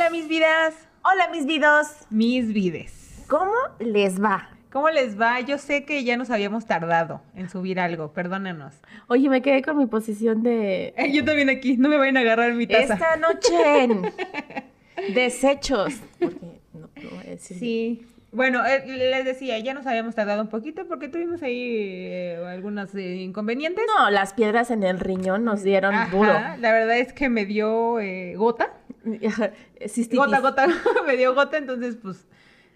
[0.00, 0.74] Hola mis vidas.
[1.04, 1.88] Hola mis vidos.
[2.08, 3.22] Mis vides.
[3.28, 4.48] ¿Cómo les va?
[4.72, 5.40] ¿Cómo les va?
[5.40, 8.72] Yo sé que ya nos habíamos tardado en subir algo, perdónenos.
[9.08, 10.94] Oye, me quedé con mi posición de...
[10.96, 12.94] Eh, yo también aquí, no me vayan a agarrar mi taza.
[12.94, 14.02] Esta noche en
[15.14, 15.92] desechos.
[16.18, 18.06] Porque no, no voy a decir- Sí.
[18.32, 21.60] Bueno, eh, les decía, ya nos habíamos tardado un poquito porque tuvimos ahí
[22.06, 23.84] eh, algunos eh, inconvenientes.
[23.98, 26.32] No, las piedras en el riñón nos dieron Ajá, duro.
[26.58, 27.96] La verdad es que me dio
[28.36, 28.72] gota.
[29.86, 30.18] Cistitis.
[30.18, 30.66] Gota, gota,
[31.06, 32.26] me dio gota, entonces pues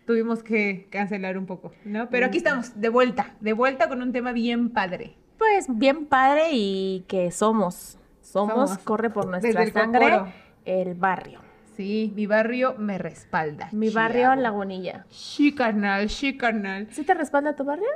[0.06, 2.08] tuvimos que cancelar un poco, ¿no?
[2.10, 5.16] Pero aquí estamos, de vuelta, de vuelta con un tema bien padre.
[5.38, 7.98] Pues bien padre y que somos.
[8.20, 8.78] Somos, Somos.
[8.78, 10.32] corre por nuestra Desde sangre
[10.64, 11.40] el barrio.
[11.76, 13.68] Sí, mi barrio me respalda.
[13.72, 15.06] Mi barrio Lagunilla.
[15.10, 16.88] Sí, carnal, sí, carnal.
[16.90, 17.88] ¿Sí te respalda tu barrio?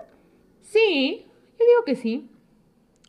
[0.60, 1.27] Sí,
[1.58, 2.28] yo digo que sí.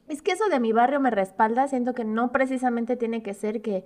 [0.07, 3.61] Es que eso de mi barrio me respalda, siento que no precisamente tiene que ser
[3.61, 3.85] que,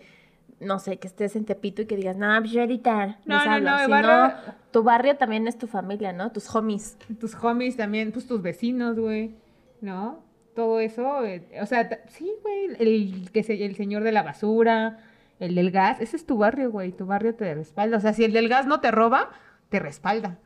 [0.59, 3.45] no sé, que estés en Tepito y que digas, no, pues yo ahorita No, les
[3.45, 4.35] no, hablo", no, sino barrio-
[4.71, 6.31] tu barrio también es tu familia, ¿no?
[6.31, 6.97] Tus homies.
[7.19, 9.35] Tus homies también, pues tus vecinos, güey,
[9.81, 10.23] ¿no?
[10.55, 14.99] Todo eso, eh, o sea, sí, güey, el, que se, el señor de la basura,
[15.39, 17.97] el del gas, ese es tu barrio, güey, tu barrio te respalda.
[17.97, 19.31] O sea, si el del gas no te roba,
[19.69, 20.37] te respalda.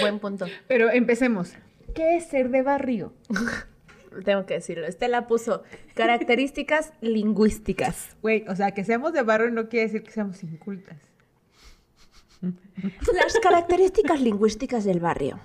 [0.00, 0.46] Buen punto.
[0.68, 1.54] Pero empecemos.
[1.94, 3.12] ¿Qué es ser de barrio?
[4.24, 4.86] Tengo que decirlo.
[4.86, 5.62] Estela puso
[5.94, 8.16] características lingüísticas.
[8.22, 10.98] Güey, o sea, que seamos de barrio no quiere decir que seamos incultas.
[12.42, 15.38] Las características lingüísticas del barrio.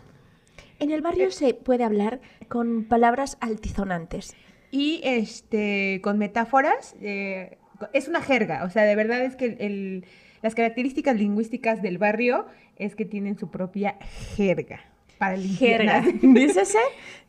[0.80, 4.36] En el barrio se puede hablar con palabras altisonantes.
[4.72, 7.58] Y este, con metáforas, eh,
[7.94, 10.06] es una jerga, o sea, de verdad es que el- el-
[10.42, 12.46] las características lingüísticas del barrio
[12.78, 13.98] es que tienen su propia
[14.36, 14.82] jerga.
[15.22, 15.82] Para limpiar.
[15.82, 16.04] Jerga.
[16.24, 16.80] Dícese,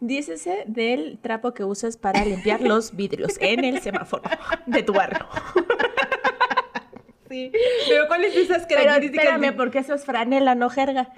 [0.01, 4.23] dícese del trapo que usas para limpiar los vidrios en el semáforo
[4.64, 5.27] de tu barrio.
[7.29, 7.52] Sí,
[7.86, 9.27] pero ¿cuáles de esas Pero características?
[9.27, 11.13] espérame, porque eso es franela, no jerga.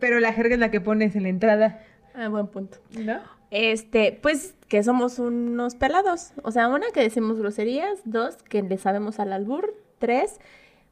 [0.00, 1.80] Pero la jerga es la que pones en la entrada,
[2.12, 2.78] Ah, buen punto.
[2.98, 3.20] ¿no?
[3.52, 6.32] Este, pues que somos unos pelados.
[6.42, 8.00] O sea, una, que decimos groserías.
[8.04, 9.76] Dos, que le sabemos al albur.
[10.00, 10.40] Tres,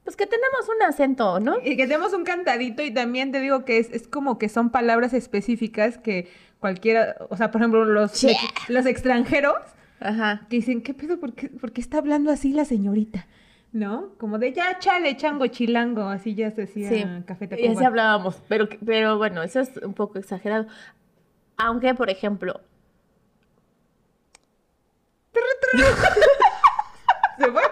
[0.04, 1.56] pues que tenemos un acento, ¿no?
[1.64, 4.70] Y que tenemos un cantadito y también te digo que es, es como que son
[4.70, 6.28] palabras específicas que
[6.60, 8.36] cualquiera, o sea, por ejemplo, los, Yeah.
[8.68, 9.56] los extranjeros
[10.00, 10.46] Ajá.
[10.50, 11.18] que dicen, ¿qué pedo?
[11.18, 13.26] ¿Por qué, por qué está hablando así la señorita?
[13.72, 14.10] ¿No?
[14.18, 17.72] Como de ya, chale, chango, chilango, así ya se decía Sí, Café y Tacuba.
[17.72, 20.66] así hablábamos, pero, pero bueno, eso es un poco exagerado.
[21.56, 22.60] Aunque, por ejemplo,
[27.38, 27.62] ¿Se fue?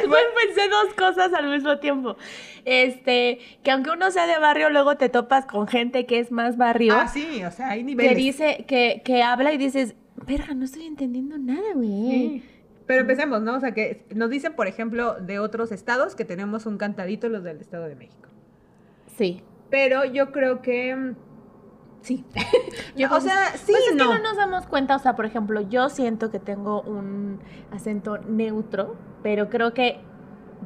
[0.04, 2.16] Igual pensé dos cosas al mismo tiempo.
[2.64, 6.56] Este, que aunque uno sea de barrio, luego te topas con gente que es más
[6.56, 8.12] barrio, Ah, sí, o sea, hay niveles.
[8.12, 9.94] que dice, que, que habla y dices,
[10.26, 11.88] verga, no estoy entendiendo nada, güey.
[11.88, 12.44] Sí.
[12.86, 13.54] Pero empecemos, ¿no?
[13.54, 17.44] O sea, que nos dicen, por ejemplo, de otros estados que tenemos un cantadito los
[17.44, 18.28] del Estado de México.
[19.16, 19.42] Sí.
[19.70, 21.14] Pero yo creo que mm,
[22.02, 22.24] sí.
[22.96, 24.08] Yo o sea, sí, Pues es no.
[24.10, 27.38] que no nos damos cuenta, o sea, por ejemplo, yo siento que tengo un
[27.70, 29.98] acento neutro, pero creo que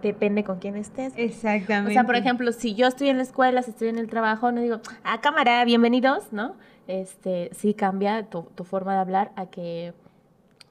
[0.03, 1.12] depende con quién estés.
[1.16, 1.91] Exactamente.
[1.91, 4.53] O sea, por ejemplo, si yo estoy en la escuela, si estoy en el trabajo,
[4.53, 6.56] no digo, ah, cámara, bienvenidos, ¿no?
[6.87, 9.94] Este, sí cambia tu, tu forma de hablar a que...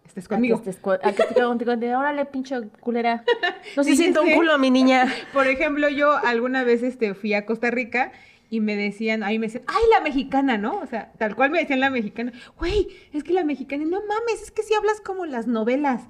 [0.06, 0.58] Estés a que conmigo.
[0.58, 3.24] estés A que estés contigo, órale, pinche culera.
[3.78, 5.08] No se Sí, sienta un culo, mi niña.
[5.34, 8.12] Por ejemplo, yo alguna vez este, fui a Costa Rica
[8.50, 10.78] y me decían, ahí me decían, ay, la mexicana, ¿no?
[10.80, 12.34] O sea, tal cual me decían la mexicana.
[12.60, 16.04] Güey, es que la mexicana, no mames, es que si hablas como las novelas.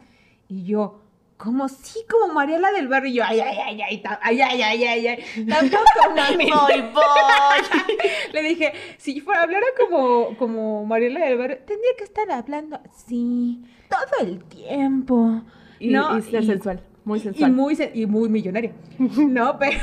[0.49, 1.02] Y yo,
[1.43, 3.09] como sí, como Mariela del Barrio.
[3.11, 5.45] Y yo, ay, ay, ay, ay, ay, ay, ay, ay, ay.
[5.49, 5.83] Tampoco
[6.15, 6.47] mames.
[6.49, 7.87] Voy, voy.
[8.31, 13.61] Le dije, si fuera hablara como, como Mariela del Barrio, tendría que estar hablando así
[13.89, 15.41] todo el tiempo.
[15.79, 17.49] Y, No, y ser y- sensual, muy sensual.
[17.51, 18.71] Y muy, y muy millonaria.
[18.99, 19.79] No, pero,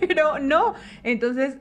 [0.00, 0.74] pero no.
[1.02, 1.58] Entonces,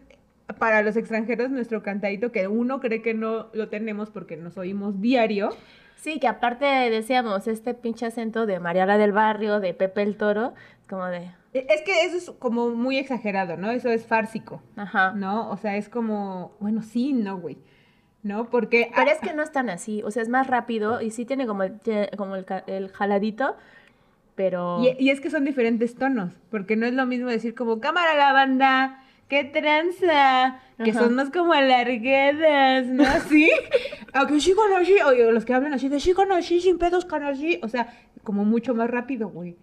[0.60, 5.02] para los extranjeros, nuestro cantadito, que uno cree que no lo tenemos porque nos oímos
[5.02, 5.50] diario,
[6.02, 10.56] Sí, que aparte decíamos, este pinche acento de Mariana del Barrio, de Pepe el Toro,
[10.82, 13.70] es como de, e- es que eso es como muy exagerado, ¿no?
[13.70, 15.12] Eso es fársico, ajá.
[15.12, 15.52] ¿no?
[15.52, 17.60] O sea, es como, bueno, sí, no, güey.
[18.24, 18.50] ¿No?
[18.50, 18.92] Porque...
[18.96, 21.46] Pero es que no es tan así, o sea, es más rápido y sí tiene
[21.46, 21.64] como
[22.18, 23.56] como el, el jaladito,
[24.34, 24.80] pero...
[24.82, 28.16] Y, y es que son diferentes tonos, porque no es lo mismo decir como cámara
[28.16, 31.00] la banda, qué tranza, que Ajá.
[31.00, 33.06] son más como alargadas, ¿no?
[33.30, 33.50] ¿Sí?
[34.14, 37.70] Aunque sí conocí, o los que hablan así de sí conocí, sin pedos conocí, o
[37.70, 37.94] sea,
[38.24, 39.56] como mucho más rápido, güey.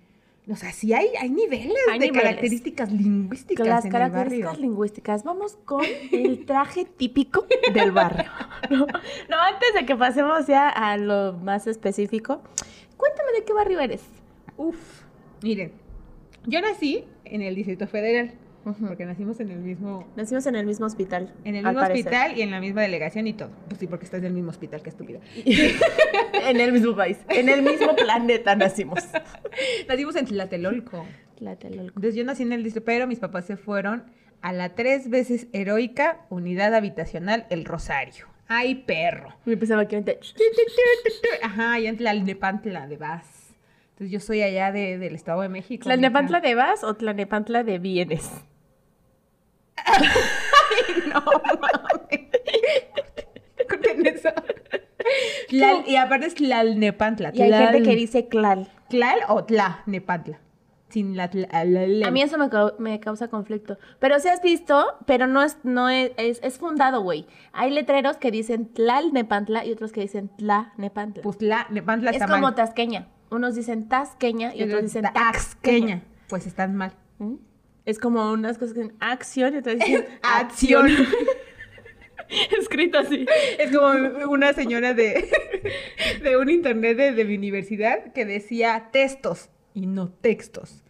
[0.50, 2.22] O sea, sí hay, hay niveles Hay de niveles.
[2.22, 4.62] características lingüísticas Las en el características barrio.
[4.62, 5.22] lingüísticas.
[5.22, 8.30] Vamos con el traje típico del barrio.
[8.70, 12.40] No, no, antes de que pasemos ya a lo más específico,
[12.96, 14.02] cuéntame de qué barrio eres.
[14.56, 15.02] Uf,
[15.42, 15.72] miren,
[16.46, 18.32] Yo nací en el Distrito Federal,
[18.74, 21.32] Porque nacimos en el mismo Nacimos en el mismo hospital.
[21.44, 22.06] en el mismo parecer.
[22.06, 23.50] hospital y en la misma delegación y todo.
[23.68, 25.20] Pues sí, porque estás del mismo hospital, qué estúpida.
[26.48, 27.18] en el mismo país.
[27.28, 28.98] En el mismo planeta nacimos.
[29.88, 31.04] Nacimos en Tlatelolco.
[31.36, 31.88] Tlatelolco.
[31.96, 34.04] Entonces yo nací en el distrito, pero mis papás se fueron
[34.42, 38.26] a la tres veces heroica unidad habitacional El Rosario.
[38.46, 39.34] ¡Ay, perro!
[39.44, 40.12] Me pensaba que ahorita-
[41.42, 43.26] Ajá, allá en Tlalnepantla de Vaz.
[43.90, 45.82] Entonces yo soy allá de- del Estado de México.
[45.84, 47.78] ¿Tlalnepantla de vas o Tlalnepantla de
[51.08, 51.22] No
[51.60, 52.28] mames.
[53.68, 54.28] Corten eso.
[55.48, 57.30] Tlal- y aparte es Tlalnepantla.
[57.34, 58.68] Y hay gente Tlal- que dice clal.
[58.88, 60.40] ¿Tlal o Tlanepantla?
[60.90, 61.30] Sin la...
[61.30, 63.78] tla- la- la- A mí eso me, cau- me causa conflicto.
[63.98, 67.26] Pero si has visto, pero no es, no es, es, es fundado, güey.
[67.52, 71.22] Hay letreros que dicen Tlalnepantla y otros que dicen Tlanepantla.
[71.22, 72.54] Pues Tlanepantla es está como mal.
[72.54, 73.08] tasqueña.
[73.30, 76.02] Unos dicen tasqueña y otros dicen taxqueña.
[76.28, 76.92] Pues están mal.
[77.18, 77.34] ¿Mm?
[77.88, 80.88] Es como unas cosas que dicen acción y otras dicen Acción.
[82.60, 83.24] Escrito así.
[83.58, 83.88] Es como
[84.30, 85.28] una señora de,
[86.22, 90.82] de un internet de, de mi universidad que decía textos y no textos.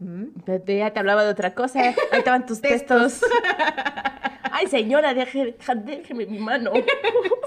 [0.00, 0.24] ¿Mm?
[0.44, 1.80] Pero ya te hablaba de otra cosa.
[1.80, 3.20] Ahí estaban tus Textos.
[3.20, 3.30] textos.
[4.50, 5.54] Ay, señora, deje-
[5.84, 6.72] déjeme mi mano.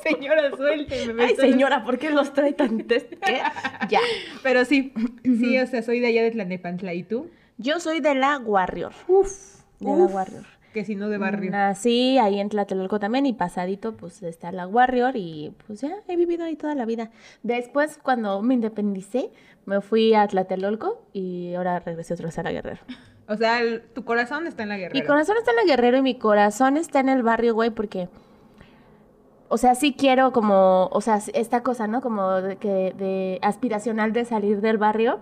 [0.03, 1.13] Señora, suélteme.
[1.13, 2.79] me Ay, señora, ¿por qué los trae tan?
[2.83, 3.03] ¿Qué?
[3.89, 3.99] Ya.
[4.43, 4.93] Pero sí,
[5.23, 6.93] sí, o sea, soy de allá de Tlanepantla.
[6.93, 7.29] ¿Y tú?
[7.57, 8.91] Yo soy de la Warrior.
[9.07, 9.61] Uf.
[9.79, 10.43] De la Warrior.
[10.73, 11.49] Que si no de barrio.
[11.49, 16.15] Nací ahí en Tlatelolco también y pasadito pues está la Warrior y pues ya he
[16.15, 17.09] vivido ahí toda la vida.
[17.41, 19.31] Después cuando me independicé
[19.65, 22.81] me fui a Tlatelolco y ahora regresé otra vez a la Guerrero.
[23.27, 24.99] O sea, el- tu corazón está en la guerrera.
[25.01, 28.07] Mi corazón está en la Guerrero y mi corazón está en el barrio, güey, porque
[29.49, 32.01] o sea, sí quiero como, o sea, esta cosa, ¿no?
[32.01, 35.19] Como de que de aspiracional de salir del barrio.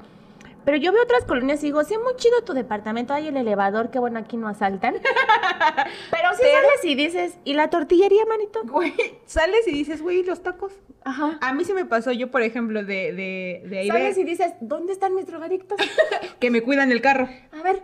[0.65, 3.91] Pero yo veo otras colonias y digo, sí, muy chido tu departamento, hay el elevador,
[3.91, 4.95] qué bueno, aquí no asaltan.
[6.11, 8.61] Pero sí sales y dices, ¿y la tortillería, manito?
[8.65, 8.93] Güey,
[9.25, 10.73] sales y dices, güey, los tacos.
[11.03, 11.37] Ajá.
[11.41, 14.25] A mí se me pasó, yo por ejemplo, de, de, de ahí Sales de- y
[14.25, 15.77] dices, ¿dónde están mis drogadictos?
[16.39, 17.29] que me cuidan el carro.
[17.51, 17.83] A ver.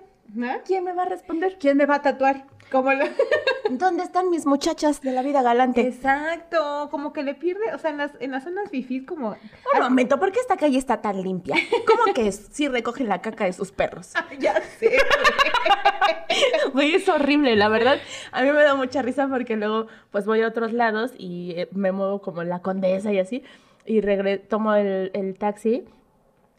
[0.66, 1.58] ¿quién me va a responder?
[1.60, 2.46] ¿Quién me va a tatuar?
[2.72, 3.06] Como lo...
[3.72, 5.82] ¿Dónde están mis muchachas de la vida galante?
[5.82, 9.30] Exacto, como que le pierde, o sea, en las, en las zonas fifís como...
[9.76, 11.56] Un momento, ¿por qué esta calle está tan limpia?
[11.88, 14.14] ¿Cómo que sí recogen la caca de sus perros?
[14.40, 14.98] ya sé.
[16.74, 17.98] Güey, es horrible, la verdad.
[18.32, 21.68] A mí me da mucha risa porque luego pues voy a otros lados y eh,
[21.72, 23.44] me muevo como la condesa y así.
[23.86, 25.84] Y regre- tomo el, el taxi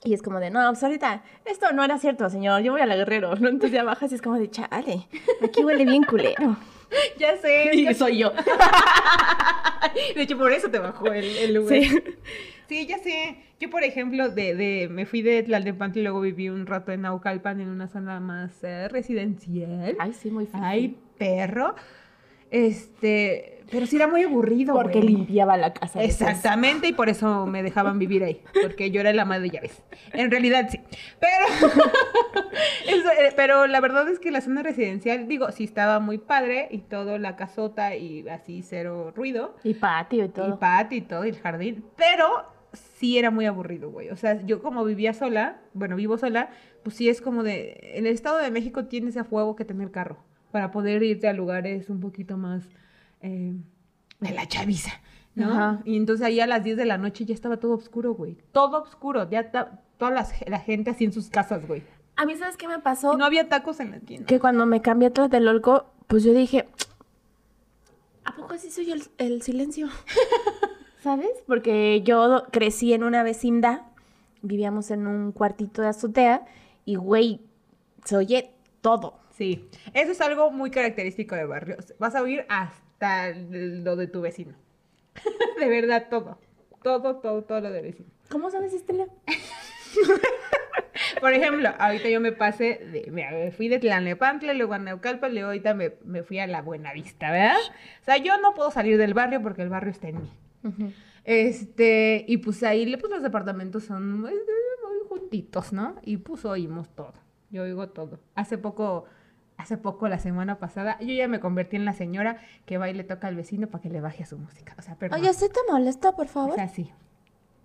[0.04, 2.86] y es como de, no, pues ahorita, esto no era cierto, señor, yo voy a
[2.86, 3.48] la Guerrero, ¿no?
[3.48, 5.06] Entonces ya bajas y es como de, chale,
[5.42, 6.56] aquí huele bien culero.
[7.18, 7.70] ya sé.
[7.72, 8.32] Y que- soy yo.
[10.14, 11.82] De hecho, por eso te bajó el, el Uber.
[11.82, 12.02] Sí.
[12.68, 13.36] Sí, ya sé.
[13.60, 17.02] Yo, por ejemplo, de, de, me fui de Tlalnepantla y luego viví un rato en
[17.02, 19.96] Naucalpan en una zona más eh, residencial.
[19.98, 20.64] Ay, sí, muy fácil.
[20.64, 21.74] Ay, perro.
[22.50, 25.08] Este, pero sí era muy aburrido, porque güey.
[25.14, 26.02] limpiaba la casa.
[26.02, 29.82] Exactamente, y por eso me dejaban vivir ahí, porque yo era la madre de llaves.
[30.12, 30.78] En realidad sí.
[31.18, 31.72] Pero,
[32.86, 36.68] eso, eh, pero la verdad es que la zona residencial, digo, sí estaba muy padre
[36.70, 39.56] y todo, la casota y así cero ruido.
[39.64, 40.58] Y patio y Y todo.
[40.58, 41.84] patio y todo, y el jardín.
[41.96, 42.26] Pero
[42.72, 44.10] sí era muy aburrido, güey.
[44.10, 46.50] O sea, yo como vivía sola, bueno, vivo sola,
[46.82, 47.92] pues sí es como de.
[47.94, 50.18] En el Estado de México tienes a fuego que tener carro
[50.50, 52.62] para poder irte a lugares un poquito más
[53.22, 53.54] eh,
[54.22, 54.92] de la chaviza,
[55.34, 55.50] ¿no?
[55.50, 55.82] Ajá.
[55.84, 58.36] Y entonces ahí a las 10 de la noche ya estaba todo oscuro, güey.
[58.52, 61.82] Todo oscuro, ya toda las- la gente así en sus casas, güey.
[62.16, 63.16] A mí, ¿sabes qué me pasó?
[63.16, 64.26] No había tacos en la tienda.
[64.26, 66.68] que cuando me cambié a Tlatelolco, pues yo dije,
[68.24, 69.88] ¿a poco así soy el, el silencio?
[71.02, 71.30] ¿Sabes?
[71.46, 73.82] Porque yo crecí en una vecindad,
[74.42, 76.44] vivíamos en un cuartito de azotea
[76.84, 77.40] y, güey,
[78.04, 78.52] se oye
[78.82, 79.18] todo.
[79.36, 81.94] Sí, eso es algo muy característico de barrios.
[81.98, 82.76] Vas a oír hasta
[83.34, 84.54] lo de tu vecino.
[85.58, 86.38] de verdad, todo.
[86.82, 88.08] Todo, todo, todo lo de vecino.
[88.30, 89.06] ¿Cómo sabes, Estela?
[91.20, 95.32] Por ejemplo, ahorita yo me pasé, de, mira, me fui de Tlalnepantla, luego a Naucalpan,
[95.32, 97.56] luego ahorita me, me fui a la Buenavista, ¿verdad?
[98.00, 100.30] O sea, yo no puedo salir del barrio porque el barrio está en mí.
[101.24, 105.96] Este, y pues ahí pues los departamentos son muy, muy juntitos, ¿no?
[106.02, 107.14] Y pues oímos todo.
[107.50, 108.18] Yo oigo todo.
[108.34, 109.04] Hace poco,
[109.56, 112.94] hace poco, la semana pasada, yo ya me convertí en la señora que va y
[112.94, 114.74] le toca al vecino para que le baje a su música.
[114.78, 115.20] O sea, perdón.
[115.20, 116.54] Oye, ¿se te molesta, por O favor?
[116.54, 116.90] sea, sí.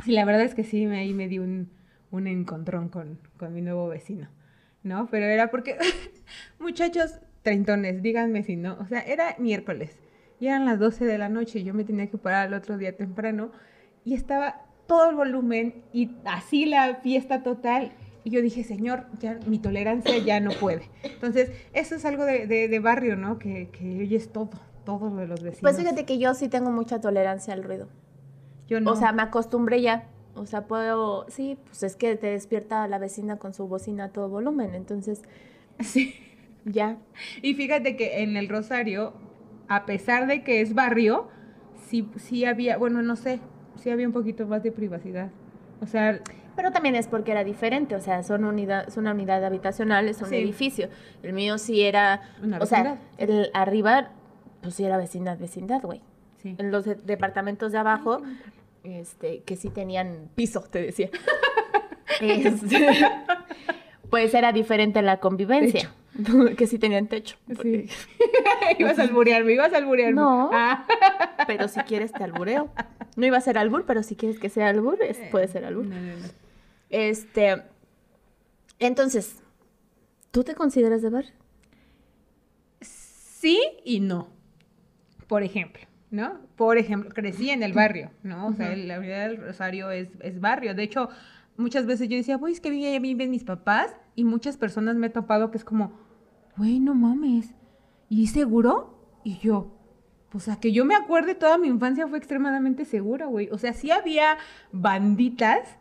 [0.03, 1.71] Sí, la verdad es que sí, me, ahí me di un,
[2.11, 4.29] un encontrón con, con mi nuevo vecino,
[4.83, 5.07] ¿no?
[5.07, 5.77] Pero era porque,
[6.59, 9.97] muchachos treintones, díganme si no, o sea, era miércoles
[10.39, 12.77] y eran las 12 de la noche y yo me tenía que parar el otro
[12.77, 13.51] día temprano
[14.05, 17.91] y estaba todo el volumen y así la fiesta total
[18.27, 20.81] Y yo dije, señor, ya mi tolerancia ya no puede.
[21.01, 23.39] Entonces, eso es algo de, de- de barrio, ¿no?
[23.39, 24.49] Que, que oyes todo,
[24.83, 25.61] todo lo de los vecinos.
[25.61, 27.87] Pues fíjate que yo sí tengo mucha tolerancia al ruido.
[28.67, 28.91] yo no.
[28.91, 30.09] O sea, me acostumbré ya.
[30.35, 34.09] O sea, puedo, sí, pues es que te despierta la vecina con su bocina a
[34.09, 35.21] todo volumen, entonces
[35.79, 36.13] sí.
[36.65, 36.97] ya.
[37.41, 39.13] Y fíjate que en el Rosario,
[39.69, 41.29] a pesar de que es barrio,
[41.87, 43.39] sí, sí había, bueno, no sé,
[43.77, 45.29] sí había un poquito más de privacidad.
[45.79, 46.19] O sea,
[46.57, 50.21] Pero también es porque era diferente, o sea, son unidad, es una unidad habitacional, es
[50.21, 50.35] un Sí.
[50.35, 50.89] edificio.
[51.23, 54.09] El mío sí era, Una o sea, el arriba,
[54.61, 56.01] pues sí era vecindad, vecindad, güey.
[56.41, 56.55] sí.
[56.57, 58.21] En los de- departamentos de abajo,
[58.83, 61.09] este, que sí tenían piso, te decía.
[62.21, 62.87] Este,
[64.09, 65.91] pues era diferente la convivencia,
[66.57, 67.37] que sí tenían techo.
[67.61, 67.87] Sí.
[68.79, 70.15] ibas a alburearme, ibas a alburearme.
[70.15, 70.49] No.
[70.53, 70.85] Ah.
[71.45, 72.69] Pero si quieres te albureo.
[73.15, 75.85] No iba a ser albur, pero si quieres que sea albur, es- puede ser albur.
[75.85, 76.46] No, no, no.
[76.89, 77.63] Este,
[78.79, 79.41] entonces,
[80.31, 81.25] ¿tú te consideras de bar?
[82.81, 84.29] Sí y no.
[85.27, 86.39] Por ejemplo, ¿no?
[86.55, 88.47] Por ejemplo, crecí en el barrio, ¿no?
[88.47, 90.73] O sea, la unidad del Rosario es, es barrio.
[90.73, 91.09] De hecho,
[91.57, 95.07] muchas veces yo decía, pues es que viven, viven mis papás y muchas personas me
[95.07, 95.91] he topado que es como,
[96.55, 97.53] güey, no mames.
[98.09, 98.97] ¿Y seguro?
[99.23, 99.77] Y yo,
[100.29, 103.49] pues a que yo me acuerde, toda mi infancia fue extremadamente segura, güey.
[103.51, 104.37] O sea, sí había
[104.71, 105.77] banditas,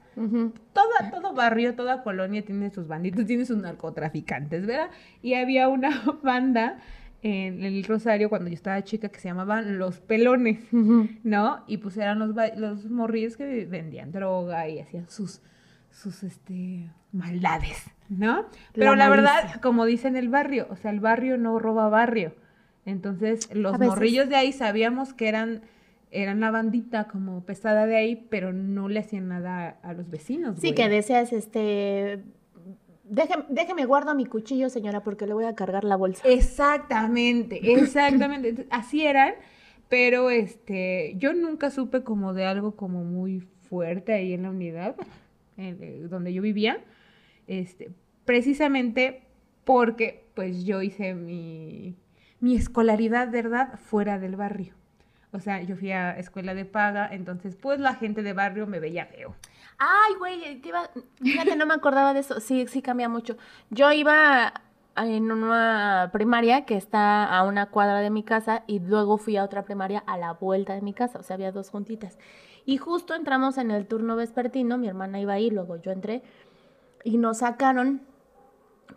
[0.72, 4.88] Toda, todo barrio, toda colonia tiene sus banditos, tiene sus narcotraficantes, ¿verdad?
[5.20, 5.90] Y había una
[6.22, 6.78] banda
[7.22, 11.64] en el Rosario cuando yo estaba chica que se llamaban Los Pelones, ¿no?
[11.66, 15.42] Y pues eran los, los morrillos que vendían droga y hacían sus,
[15.90, 18.46] sus, este, maldades, ¿no?
[18.72, 19.60] Pero la, verdad, malicia.
[19.60, 22.34] como dicen el barrio, o sea, el barrio no roba barrio.
[22.84, 25.62] Entonces, los morrillos de ahí sabíamos que eran
[26.10, 30.08] eran la bandita como pesada de ahí, pero no le hacían nada a, a los
[30.10, 30.56] vecinos.
[30.60, 30.74] Sí, güey.
[30.74, 32.22] que deseas, este,
[33.04, 36.22] déjeme, déjeme guardo mi cuchillo, señora, porque le voy a cargar la bolsa.
[36.28, 38.66] Exactamente, exactamente.
[38.70, 39.34] Así eran,
[39.88, 44.94] pero este, yo nunca supe como de algo como muy fuerte ahí en la unidad
[45.56, 46.78] en- eh, donde yo vivía,
[47.46, 47.90] este,
[48.24, 49.22] precisamente
[49.64, 51.96] porque pues yo hice mi,
[52.40, 54.74] mi escolaridad, ¿verdad?, fuera del barrio.
[55.36, 58.80] O sea, yo fui a escuela de paga, entonces pues la gente de barrio me
[58.80, 59.34] veía feo.
[59.78, 60.90] Ay, güey, iba-
[61.22, 62.40] fíjate, no me acordaba de eso.
[62.40, 63.36] Sí, sí cambia mucho.
[63.70, 64.52] Yo iba
[64.96, 69.44] en una primaria que está a una cuadra de mi casa y luego fui a
[69.44, 72.18] otra primaria a la vuelta de mi casa, o sea, había dos juntitas.
[72.64, 76.22] Y justo entramos en el turno vespertino, mi hermana iba ahí, luego yo entré
[77.04, 78.00] y nos sacaron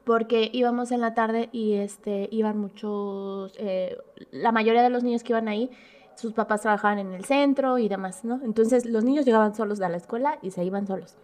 [0.06, 3.98] porque íbamos en la tarde y este iban muchos, eh,
[4.32, 5.70] la mayoría de los niños que iban ahí,
[6.20, 8.40] sus papás trabajaban en el centro y demás, ¿no?
[8.44, 11.18] Entonces los niños llegaban solos a la escuela y se iban solos.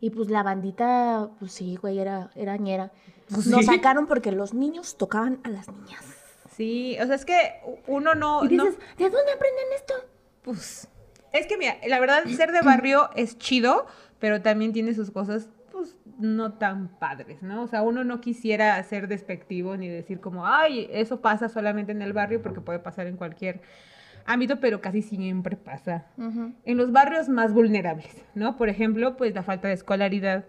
[0.00, 2.92] Y pues la bandita, pues sí, güey, era, era ñera.
[3.30, 3.66] Pues Nos sí.
[3.66, 6.04] sacaron porque los niños tocaban a las niñas.
[6.56, 7.54] Sí, o sea, es que
[7.86, 8.44] uno no...
[8.44, 9.94] Y no- dices, ¿de dónde aprenden esto?
[10.42, 10.88] Pues
[11.32, 13.86] es que mira, la verdad ser de barrio es chido,
[14.20, 15.48] pero también tiene sus cosas
[16.18, 17.62] no tan padres, ¿no?
[17.62, 22.02] O sea, uno no quisiera ser despectivo ni decir como, "Ay, eso pasa solamente en
[22.02, 23.60] el barrio" porque puede pasar en cualquier
[24.26, 26.06] ámbito, pero casi siempre pasa
[26.64, 28.56] en los barrios más vulnerables, ¿no?
[28.56, 30.44] Por ejemplo, pues la falta de escolaridad,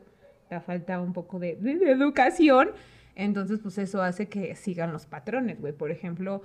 [0.49, 2.69] la falta un poco de, de- de educación,
[3.15, 5.73] entonces pues eso hace que sigan los patrones, güey.
[5.73, 6.41] Por ejemplo,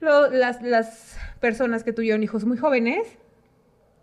[0.00, 3.18] lo- las, las personas que tuvieron hijos muy jóvenes,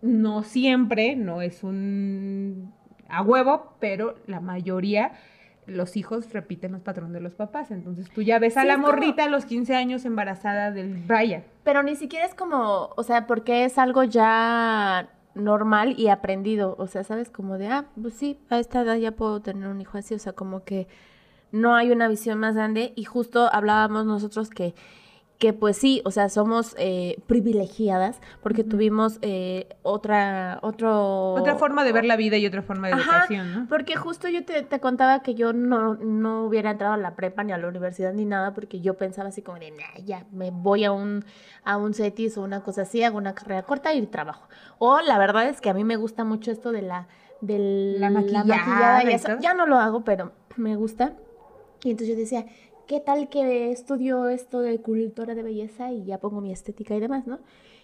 [0.02, 2.74] no siempre, no es un
[3.10, 5.14] a huevo, pero la mayoría,
[5.66, 7.72] los hijos repiten los patrones de los papás.
[7.72, 10.96] Entonces tú ya ves a Sí, la como- morrita a los 15 años embarazada del
[11.06, 11.44] Brian.
[11.64, 16.76] Pero ni siquiera es como, o sea, porque es algo ya normal y aprendido.
[16.80, 17.30] O sea, ¿sabes?
[17.30, 20.16] Como de, ah, pues sí, a esta edad ya puedo tener un hijo así.
[20.16, 20.88] O sea, como que
[21.52, 22.94] no hay una visión más grande.
[22.96, 24.74] Y justo hablábamos nosotros que,
[25.40, 31.34] que pues sí, o sea, somos eh, privilegiadas porque tuvimos eh, otra, otro...
[31.34, 33.68] Otra forma de ver la vida y otra forma de Ajá, educación, ¿no?
[33.70, 37.46] Porque justo yo te, te contaba que yo no, no hubiera entrado a la prepa
[37.46, 40.52] ni a la universidad ni nada, porque yo pensaba así como de, "Nah, ya, me
[40.52, 41.24] voy a un,
[41.64, 44.50] a un CETIS o una cosa así, hago una carrera corta y trabajo.
[44.78, 47.08] O la verdad es que a mí me gusta mucho esto de la,
[47.40, 49.38] de La maquillada y y eso.
[49.40, 51.14] Ya no lo hago, pero me gusta.
[51.82, 52.46] Y entonces yo decía,
[52.90, 57.00] ¿qué tal que estudio esto de cultura de belleza y ya pongo mi estética y
[57.00, 57.40] demás, ¿no?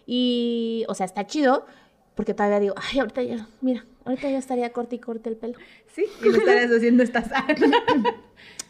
[0.08, 1.68] Y, o sea, está chido,
[2.16, 5.60] porque todavía digo, ay, ahorita ya, mira, ahorita ya estaría corte y corte el pelo.
[5.94, 7.30] Sí, y lo estarás haciendo estas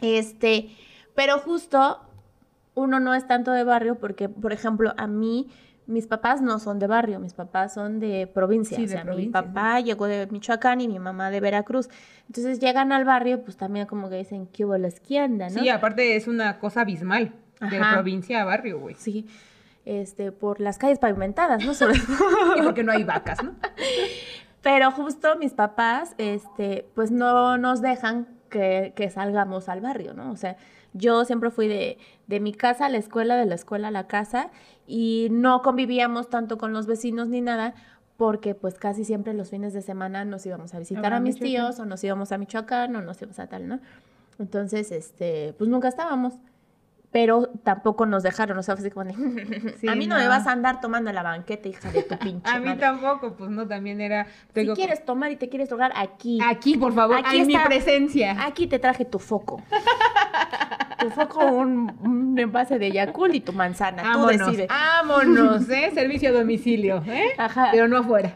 [0.01, 0.75] Este,
[1.15, 2.01] pero justo
[2.73, 5.47] uno no es tanto de barrio porque, por ejemplo, a mí
[5.87, 8.77] mis papás no son de barrio, mis papás son de provincia.
[8.77, 11.89] Sí, o sea, mi provincia, papá llegó de Michoacán y mi mamá de Veracruz.
[12.27, 15.61] Entonces llegan al barrio, pues también como que dicen, ¿qué hubo la izquierda, no?
[15.61, 17.33] Sí, aparte es una cosa abismal.
[17.59, 17.93] De Ajá.
[17.93, 18.95] provincia a barrio, güey.
[18.95, 19.27] Sí,
[19.85, 21.73] este, por las calles pavimentadas, ¿no?
[21.73, 21.95] Sobre
[22.57, 23.55] Y porque no hay vacas, ¿no?
[24.61, 30.31] Pero justo mis papás, este, pues no nos dejan que, que salgamos al barrio, ¿no?
[30.31, 30.57] O sea,
[30.93, 34.07] yo siempre fui de, de mi casa a la escuela, de la escuela a la
[34.07, 34.49] casa,
[34.87, 37.73] y no convivíamos tanto con los vecinos ni nada,
[38.17, 41.71] porque pues casi siempre los fines de semana nos íbamos a visitar a mis Michoacán.
[41.73, 43.79] tíos, o nos íbamos a Michoacán, o nos íbamos a tal, ¿no?
[44.39, 46.33] Entonces, este, pues nunca estábamos.
[47.15, 49.13] Pero tampoco nos dejaron, o sea, fue así como de,
[49.79, 52.51] Sí, a mí no, me vas a andar tomando la banqueta, hija de tu pinche
[52.51, 52.81] A mí madre".
[52.81, 54.27] tampoco, pues no, también era.
[54.51, 56.39] te Si quieres tomar y te quieres drogar, aquí.
[56.45, 58.36] Aquí, por favor, Aquí en mi presencia.
[58.45, 59.63] Aquí te traje tu foco.
[61.00, 64.03] tu foco, un, un envase de Yakult y tu manzana.
[64.03, 64.67] Tú Vámonos, decides.
[64.67, 65.91] vámonos, ¿eh?
[65.93, 67.27] Servicio a domicilio, ¿eh?
[67.38, 67.69] Ajá.
[67.72, 68.36] Pero no afuera.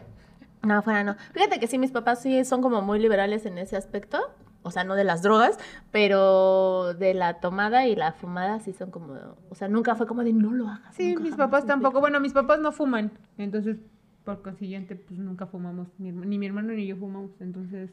[0.62, 1.16] No, afuera no.
[1.34, 4.20] Fíjate que sí, mis papás sí son como muy liberales en ese aspecto.
[4.62, 5.58] O sea, no de las drogas,
[5.90, 9.14] pero de la tomada y la fumada sí son como.
[9.48, 10.94] O sea, nunca fue como de no lo hagas.
[10.94, 12.00] Sí, mis jamás", papás ¿me tampoco.
[12.00, 13.10] Bueno, mis papás no fuman.
[13.38, 13.78] Entonces,
[14.24, 15.88] por consiguiente, pues nunca fumamos.
[15.98, 17.30] Ni mi hermano ni yo fumamos.
[17.40, 17.90] Entonces,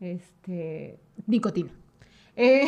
[0.00, 1.00] este.
[1.26, 1.70] Nicotina.
[2.40, 2.66] Eh,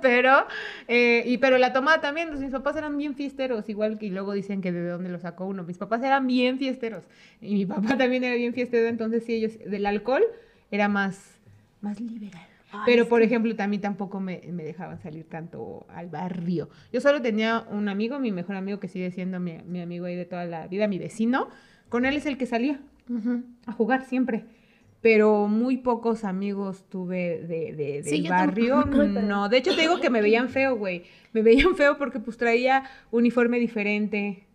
[0.00, 0.46] pero,
[0.88, 4.10] eh, y pero la tomada también, pues, mis papás eran bien fiesteros, igual que y
[4.10, 5.64] luego dicen que de dónde lo sacó uno.
[5.64, 7.04] Mis papás eran bien fiesteros.
[7.42, 10.22] Y mi papá también era bien fiestero, entonces sí, ellos, del alcohol
[10.70, 11.33] era más,
[11.84, 12.42] más liberal.
[12.72, 16.68] Ay, Pero, por ejemplo, también tampoco me, me dejaban salir tanto al barrio.
[16.92, 20.16] Yo solo tenía un amigo, mi mejor amigo, que sigue siendo mi, mi amigo ahí
[20.16, 21.48] de toda la vida, mi vecino.
[21.88, 22.80] Con él es el que salía
[23.66, 24.44] a jugar siempre.
[25.00, 28.84] Pero muy pocos amigos tuve de, de- del Sí, barrio.
[28.86, 31.04] No, de hecho te digo que me veían feo, güey.
[31.34, 34.46] Me veían feo porque pues traía uniforme diferente,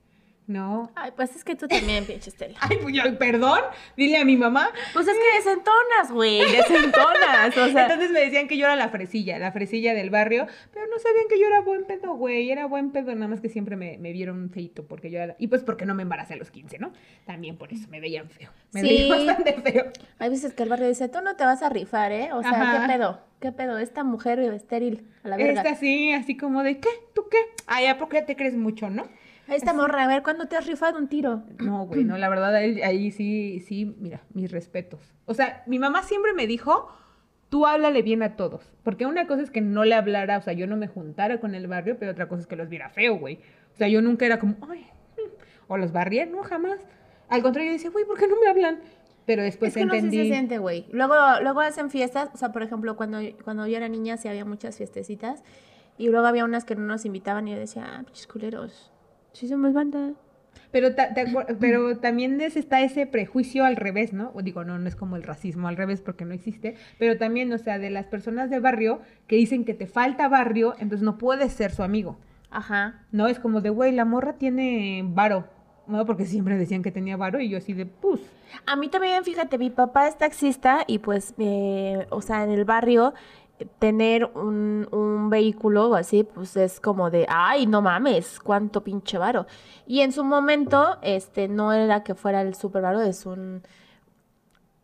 [0.50, 0.92] ¿no?
[0.96, 2.58] Ay, pues es que tú también, pinche Estela.
[2.60, 3.60] Ay, pues yo, perdón,
[3.96, 4.70] dile a mi mamá.
[4.94, 7.56] Pues es que desentonas, güey, desentonas.
[7.56, 10.88] O sea, Entonces me decían que yo era la fresilla, la fresilla del barrio, pero
[10.88, 13.76] no sabían que yo era buen pedo, güey, era buen pedo, nada más que siempre
[13.76, 16.50] me, me vieron feito, porque yo era, y pues porque no me embaracé a los
[16.50, 16.92] 15, ¿no?
[17.26, 18.88] También por eso me veían feo, me Sí.
[18.88, 19.86] veían bastante feo.
[20.18, 22.30] Hay veces que el barrio dice, tú no te vas a rifar, ¿eh?
[22.34, 22.82] O sea, Ajá.
[22.88, 23.22] ¿qué pedo?
[23.40, 23.78] ¿Qué pedo?
[23.78, 25.62] Esta mujer estéril, a la verga.
[25.62, 26.90] Esta sí, así como de, ¿qué?
[27.14, 27.38] ¿Tú qué?
[27.68, 29.08] Ay, ¿a poco ya te crees mucho, no?
[29.52, 31.44] Esta morra, a ver, ¿cuándo te has rifado un tiro?
[31.60, 35.00] No, güey, no, la verdad, ahí, ahí sí, sí, mira, mis respetos.
[35.26, 36.90] O sea, mi mamá siempre me dijo,
[37.50, 38.72] tú háblale bien a todos.
[38.84, 41.56] Porque una cosa es que no le hablara, o sea, yo no me juntara con
[41.56, 43.40] el barrio, pero otra cosa es que los viera feo, güey.
[43.74, 44.86] O sea, yo nunca era como, ay,
[45.18, 46.80] mm", o los barrié, no, jamás.
[47.28, 48.80] Al contrario, yo decía, güey, ¿por qué no me hablan?
[49.26, 50.18] Pero después es que no sé entendí.
[50.18, 50.88] si se siente, güey.
[50.92, 54.46] Luego, luego hacen fiestas, o sea, por ejemplo, cuando, cuando yo era niña sí había
[54.46, 55.44] muchas fiestecitas
[56.00, 58.92] y luego había unas que no nos invitaban y yo decía, ah, pinches culeros,
[59.34, 60.12] sí somos banda.
[60.72, 61.10] Pero, ta-
[61.60, 64.32] pero también es- está ese prejuicio al revés, ¿no?
[64.36, 67.52] O digo, no, no es como el racismo al revés porque no existe, pero también,
[67.54, 71.18] o sea, de las personas de barrio que dicen que te falta barrio, entonces no
[71.18, 72.18] puedes ser su amigo,
[72.52, 73.04] Ajá.
[73.12, 73.28] ¿no?
[73.28, 75.48] Es como de, güey, la morra tiene varo,
[75.88, 76.06] ¿no?
[76.06, 78.20] Porque siempre decían que tenía varo y yo así de, pues,
[78.66, 82.66] A mí también, fíjate, mi papá es taxista y pues, eh, o sea, en el
[82.66, 83.14] barrio
[83.80, 89.18] tener un, un vehículo o así, pues es como de, ay, no mames, cuánto pinche
[89.18, 89.46] varo.
[89.86, 93.62] Y en su momento, este, no era que fuera el super varo, es un...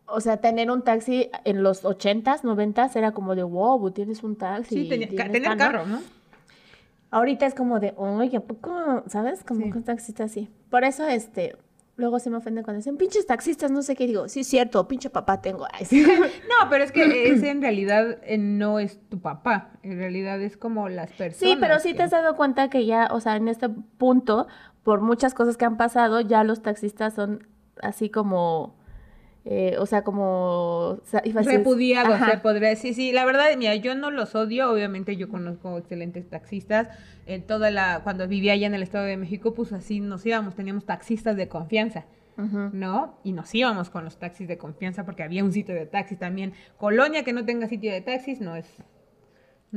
[0.08, 4.36] O sea, tener un taxi en los 80s, 90s era como de, wow, tienes un
[4.36, 4.82] taxi.
[4.82, 5.64] sí, tenía, ca- tienes tener tal", ¿no?
[5.64, 6.00] carro, ¿no?
[7.10, 9.02] Ahorita es como de, oye, ¿a poco?
[9.06, 9.42] ¿Sabes?
[9.44, 9.70] Como Sí.
[9.72, 10.48] que un taxista así.
[10.70, 11.56] Por eso, este,
[11.96, 14.06] luego se me ofende cuando dicen, pinches taxistas, no sé qué.
[14.06, 15.66] Digo, sí, es cierto, pinche papá tengo.
[15.72, 16.02] Ay, sí.
[16.48, 20.56] No, pero es que ese en realidad eh, no es tu papá, en realidad es
[20.56, 21.36] como las personas.
[21.54, 24.46] Sí, pero sí que- te has dado cuenta que ya, o sea, en este punto,
[24.82, 27.46] por muchas cosas que han pasado, ya los taxistas son
[27.82, 28.76] así como,
[29.48, 30.98] eh, o sea, como...
[31.12, 32.32] repudiados, Ajá.
[32.32, 32.94] se podría decir.
[32.94, 36.88] Sí, la verdad, mira, yo no los odio, obviamente yo conozco excelentes taxistas.
[37.46, 40.84] Toda la, cuando vivía allá en el Estado de México, pues así nos íbamos, teníamos
[40.84, 42.06] taxistas de confianza.
[42.36, 43.18] ¿no?
[43.24, 46.52] Y nos íbamos con los taxis de confianza porque había un sitio de taxis también.
[46.76, 48.66] Colonia que no tenga sitio de taxis no es...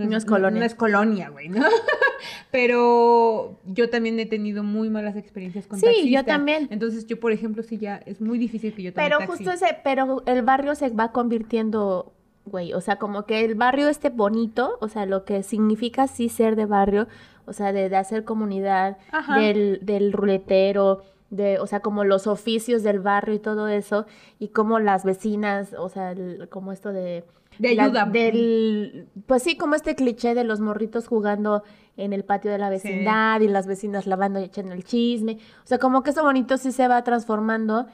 [0.08, 0.60] No es colonia.
[0.60, 1.66] No, es colonia, güey, ¿no?
[2.52, 6.12] Pero yo también he tenido muy malas experiencias con Sí, taxistas.
[6.12, 6.68] yo también.
[6.72, 9.32] Entonces yo, por ejemplo, sí ya es muy difícil que yo tome Pero taxi.
[9.46, 12.12] justo ese, pero el barrio se va convirtiendo,
[12.46, 16.30] güey, o sea, como que el barrio esté bonito, o sea, lo que significa sí
[16.30, 17.08] ser de barrio,
[17.46, 18.98] o sea, de, de hacer comunidad,
[19.36, 24.06] del, del ruletero, de, o sea, como los oficios del barrio y todo eso,
[24.40, 27.24] y como las vecinas, o sea, el- como esto de
[27.60, 28.06] De la- ayuda.
[28.06, 31.64] del, pues sí, como este cliché de los morritos jugando
[31.98, 35.38] en el patio de la vecindad y las vecinas lavando y echando el chisme.
[35.64, 37.86] O sea, como que eso bonito sí se va transformando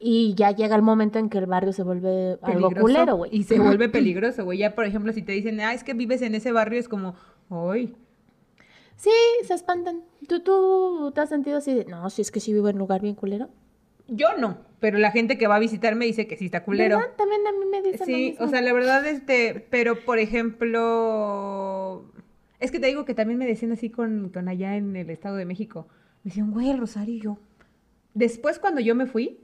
[0.00, 3.30] y ya llega el momento en que el barrio se vuelve algo peligroso culero, güey.
[3.36, 4.58] Y se vuelve peligroso, güey.
[4.58, 7.14] Ya, por ejemplo, si te dicen, ah, es que vives en ese barrio, es como,
[7.50, 7.94] ¡ay!
[8.96, 9.10] Sí,
[9.44, 10.02] se espantan.
[10.28, 12.80] ¿Tú, tú te has sentido así de, no, si es que sí vivo en un
[12.80, 13.48] lugar bien culero?
[14.14, 16.98] Yo no, pero la gente que va a visitarme dice que sí está culero.
[16.98, 17.12] ¿Verdad?
[17.16, 18.44] También a mí me dicen lo Sí, mismo.
[18.44, 22.04] o sea, la verdad, este, pero por ejemplo,
[22.60, 25.36] es que te digo que también me decían así con, con allá en el Estado
[25.36, 25.88] de México.
[26.24, 27.38] Me decían, güey, el Rosario y yo.
[28.14, 29.38] Después, cuando yo me fui,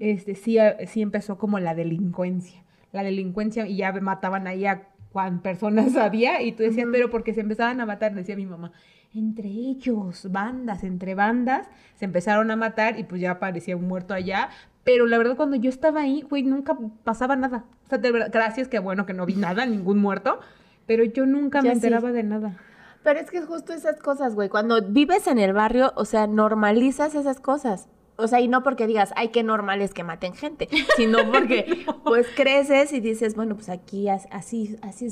[0.00, 2.64] este, sí, sí empezó como la delincuencia.
[2.92, 7.34] La delincuencia y ya mataban ahí a cuán personas había y tú decías, pero porque
[7.34, 8.72] se empezaban a matar, decía mi mamá.
[9.14, 11.66] Entre ellos, bandas, entre bandas,
[11.96, 14.50] se empezaron a matar y pues ya aparecía un muerto allá.
[14.84, 17.64] Pero la verdad, cuando yo estaba ahí, güey, nunca pasaba nada.
[17.86, 20.40] O sea, de verdad, gracias, que bueno que no vi nada, ningún muerto.
[20.86, 21.74] Pero yo nunca me sí.
[21.74, 22.56] enteraba de nada.
[23.02, 24.48] Pero es que es justo esas cosas, güey.
[24.48, 27.88] Cuando vives en el barrio, o sea, normalizas esas cosas.
[28.16, 31.86] O sea, y no porque digas, ay, qué normal es que maten gente, sino porque
[32.04, 35.08] pues creces y dices, bueno, pues aquí as- así, así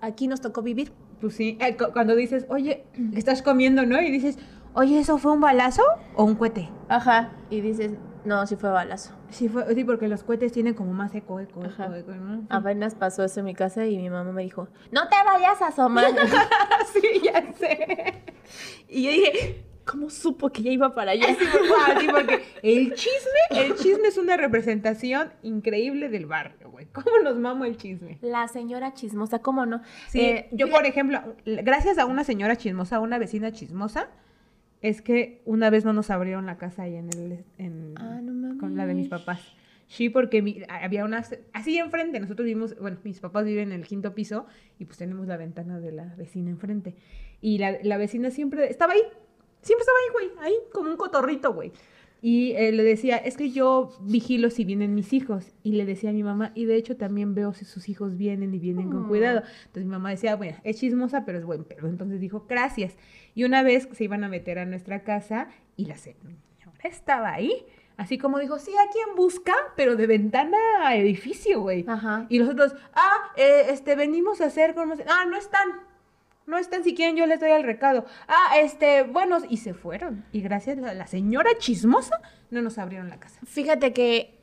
[0.00, 0.92] aquí nos tocó vivir.
[1.22, 2.84] Pues sí, eh, cu- cuando dices, oye,
[3.16, 3.98] estás comiendo, ¿no?
[4.02, 4.36] Y dices,
[4.74, 5.82] oye, ¿eso fue un balazo
[6.16, 6.68] o un cohete?
[6.88, 7.30] Ajá.
[7.48, 7.92] Y dices,
[8.24, 9.12] no, sí fue balazo.
[9.30, 11.86] Sí, fue, sí, porque los cohetes tienen como más eco, eco, Ajá.
[11.86, 12.40] eco, eco, ¿no?
[12.40, 12.46] Sí.
[12.50, 15.68] Apenas pasó eso en mi casa y mi mamá me dijo, no te vayas a
[15.68, 16.10] asomar.
[16.92, 18.24] sí, ya sé.
[18.88, 21.26] y yo dije, ¿cómo supo que ya iba para allá?
[21.26, 26.86] Sí, porque- sí, porque el chisme, el chisme es una representación increíble del barrio, güey.
[26.92, 28.18] ¿Cómo nos mamo el chisme?
[28.22, 29.82] La señora chismosa, ¿cómo no?
[30.08, 34.08] Sí, Eh, yo por ejemplo, gracias a una señora chismosa, a una vecina chismosa,
[34.80, 38.58] es que una vez no nos abrieron la casa ahí en el, en, Ah, no
[38.58, 39.40] con la de mis papás.
[39.86, 43.86] Sí, porque mi- había una, así enfrente, nosotros vivimos, bueno, mis papás viven en el
[43.86, 44.46] quinto piso
[44.78, 46.94] y pues tenemos la ventana de la vecina enfrente.
[47.42, 49.02] Y la, la vecina siempre estaba ahí,
[49.62, 51.72] siempre estaba ahí, güey, ahí como un cotorrito, güey.
[52.24, 55.54] Y eh, le decía, es que yo vigilo si vienen mis hijos.
[55.64, 58.54] Y le decía a mi mamá, y de hecho también veo si sus hijos vienen
[58.54, 59.08] y vienen con Mm.
[59.08, 59.42] cuidado.
[59.66, 61.88] Entonces mi mamá decía, bueno, es chismosa, pero es buen pedo.
[61.88, 62.94] Entonces dijo, gracias.
[63.34, 66.36] Y una vez se iban a meter a nuestra casa y la señora
[66.84, 67.64] estaba ahí.
[67.96, 71.84] Así como dijo, sí, aquí en busca, pero de ventana a edificio, güey.
[71.86, 72.26] Ajá.
[72.28, 75.68] Y nosotros, ah, eh, este, venimos a hacer, como, ah, no están.
[76.46, 78.04] No están, si quieren yo les doy el recado.
[78.28, 80.24] Ah, este, bueno, y se fueron.
[80.32, 83.40] Y gracias a la señora chismosa no nos abrieron la casa.
[83.44, 84.38] Fíjate que,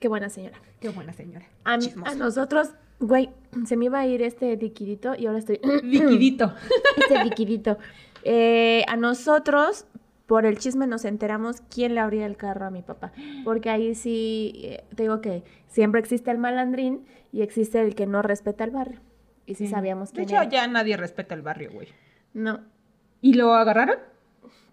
[0.00, 0.58] qué buena señora.
[0.80, 1.46] Qué buena señora.
[1.64, 2.70] A, a nosotros,
[3.00, 3.30] güey,
[3.66, 5.60] se me iba a ir este liquidito y ahora estoy...
[5.82, 6.54] Liquidito.
[6.96, 7.78] este liquidito.
[8.22, 9.86] Eh, a nosotros,
[10.26, 13.12] por el chisme, nos enteramos quién le abría el carro a mi papá.
[13.44, 18.06] Porque ahí sí, eh, te digo que siempre existe el malandrín y existe el que
[18.06, 19.00] no respeta el barrio.
[19.46, 20.48] Y sí, sabíamos De quién hecho, era.
[20.48, 21.88] ya nadie respeta el barrio, güey.
[22.32, 22.60] No,
[23.20, 23.96] ¿Y lo agarraron?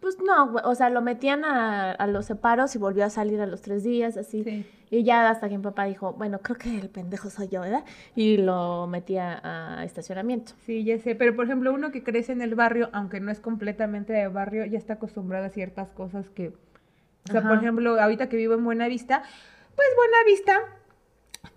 [0.01, 3.39] pues no, güey, o sea, lo metían a, a los separos y volvió a salir
[3.39, 4.43] a los tres días, así.
[4.43, 4.65] Sí.
[4.89, 7.85] Y ya hasta que mi papá dijo, bueno, creo que el pendejo soy yo, ¿verdad?
[8.15, 10.53] Y lo metía a estacionamiento.
[10.65, 11.13] Sí, ya sé.
[11.15, 14.65] Pero, por ejemplo, uno que crece en el barrio, aunque no es completamente de barrio,
[14.65, 16.47] ya está acostumbrado a ciertas cosas que...
[17.29, 19.21] O sea, por ejemplo, ahorita que vivo en Buenavista,
[19.75, 20.59] pues Buenavista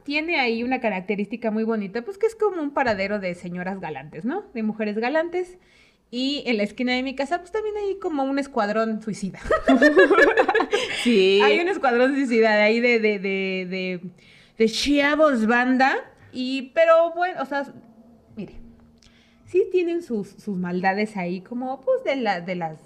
[0.05, 4.25] tiene ahí una característica muy bonita, pues que es como un paradero de señoras galantes,
[4.25, 4.45] ¿no?
[4.55, 5.59] De mujeres galantes.
[6.11, 9.41] Y en la esquina de mi casa, pues también hay como un escuadrón suicida.
[11.03, 11.41] Sí.
[11.43, 14.01] Hay un escuadrón suicida de ahí de, de, de,
[14.59, 15.95] de, de banda.
[16.33, 17.65] Y, pero bueno, o sea,
[18.37, 18.55] mire,
[19.45, 22.79] sí tienen sus, sus maldades ahí, como pues de, la, de las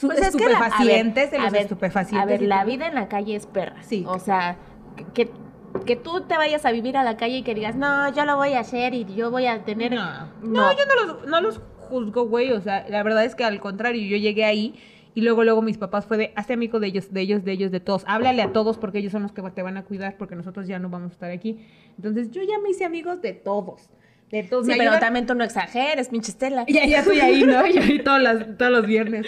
[0.00, 2.22] Pues es que la- a ver, estupefacientes, de a los ver, estupefacientes.
[2.22, 3.82] A ver, la vida en la calle es perra.
[3.82, 4.56] Sí, O sea,
[4.96, 5.30] que, que
[5.96, 8.54] tú te vayas a vivir a la calle y que digas, no, yo lo voy
[8.54, 9.92] a hacer y yo voy a tener.
[9.94, 12.52] No, no, yo no los, no los juzgo, güey.
[12.52, 14.74] O sea, la verdad es que al contrario, yo llegué ahí
[15.14, 17.70] y luego, luego mis papás fue de, hazte amigo de ellos, de ellos, de ellos,
[17.70, 18.04] de todos.
[18.06, 20.78] Háblale a todos porque ellos son los que te van a cuidar porque nosotros ya
[20.78, 21.66] no vamos a estar aquí.
[21.96, 23.88] Entonces, yo ya me hice amigos de todos.
[24.30, 24.66] De todos.
[24.66, 26.64] Sí, pero ayudan- también tú no exageres, pinche Estela.
[26.68, 27.64] Ya, ya estoy ahí, ¿no?
[27.72, 29.26] Ya ahí todos, las- todos los viernes.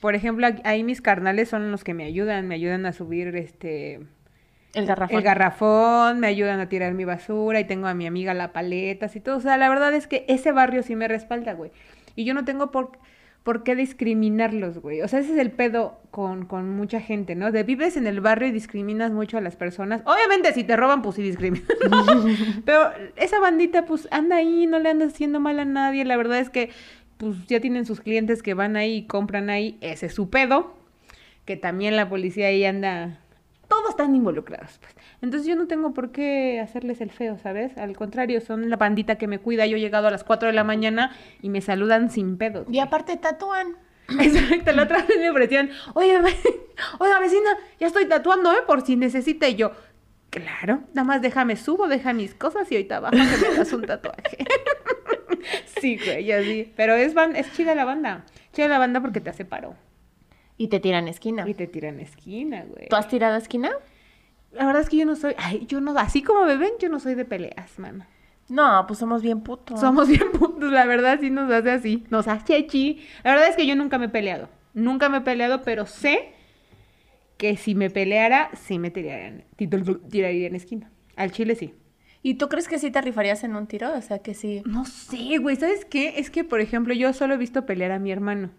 [0.00, 4.00] Por ejemplo, ahí mis carnales son los que me ayudan, me ayudan a subir este
[4.74, 5.16] El garrafón.
[5.16, 9.14] el garrafón, me ayudan a tirar mi basura y tengo a mi amiga la paletas
[9.16, 9.36] y todo.
[9.36, 11.70] O sea, la verdad es que ese barrio sí me respalda, güey.
[12.16, 12.92] Y yo no tengo por,
[13.44, 15.02] por qué discriminarlos, güey.
[15.02, 17.52] O sea, ese es el pedo con, con mucha gente, ¿no?
[17.52, 20.02] De vives en el barrio y discriminas mucho a las personas.
[20.06, 21.68] Obviamente, si te roban, pues sí discriminas.
[22.64, 26.04] Pero esa bandita, pues anda ahí, no le anda haciendo mal a nadie.
[26.04, 26.70] La verdad es que,
[27.16, 29.78] pues ya tienen sus clientes que van ahí y compran ahí.
[29.80, 30.74] Ese es su pedo.
[31.44, 33.20] Que también la policía ahí anda
[33.74, 34.94] todos están involucrados, pues.
[35.20, 37.76] Entonces yo no tengo por qué hacerles el feo, ¿sabes?
[37.76, 39.66] Al contrario, son la bandita que me cuida.
[39.66, 41.10] Yo he llegado a las 4 de la mañana
[41.42, 42.66] y me saludan sin pedos.
[42.70, 43.76] Y aparte tatúan.
[44.20, 46.18] Exacto, la otra vez me ofrecían, oye,
[46.98, 48.58] oiga vecina, ya estoy tatuando, ¿eh?
[48.66, 49.48] Por si necesita.
[49.48, 49.72] Y yo,
[50.30, 53.82] claro, nada más déjame subo, deja mis cosas y ahorita bajo que me das un
[53.82, 54.38] tatuaje.
[55.80, 56.72] sí, güey, así.
[56.76, 58.24] Pero es, ban- es chida la banda.
[58.52, 59.74] Chida la banda porque te hace paro.
[60.56, 61.48] Y te tiran esquina.
[61.48, 62.88] Y te tiran esquina, güey.
[62.88, 63.72] ¿Tú has tirado esquina?
[64.52, 66.88] La verdad es que yo no soy, ay, yo no, así como me ven, yo
[66.88, 68.06] no soy de peleas, mano.
[68.48, 69.80] No, pues somos bien putos.
[69.80, 73.04] Somos bien puntos, la verdad sí nos hace así, nos hace chi.
[73.24, 76.34] La verdad es que yo nunca me he peleado, nunca me he peleado, pero sé
[77.36, 80.90] que si me peleara, sí me tirarían, tiraría en esquina.
[81.16, 81.74] Al chile sí.
[82.22, 83.92] ¿Y tú crees que sí te rifarías en un tiro?
[83.92, 84.62] O sea, que sí.
[84.64, 86.14] No sé, güey, ¿sabes qué?
[86.16, 88.50] Es que, por ejemplo, yo solo he visto pelear a mi hermano.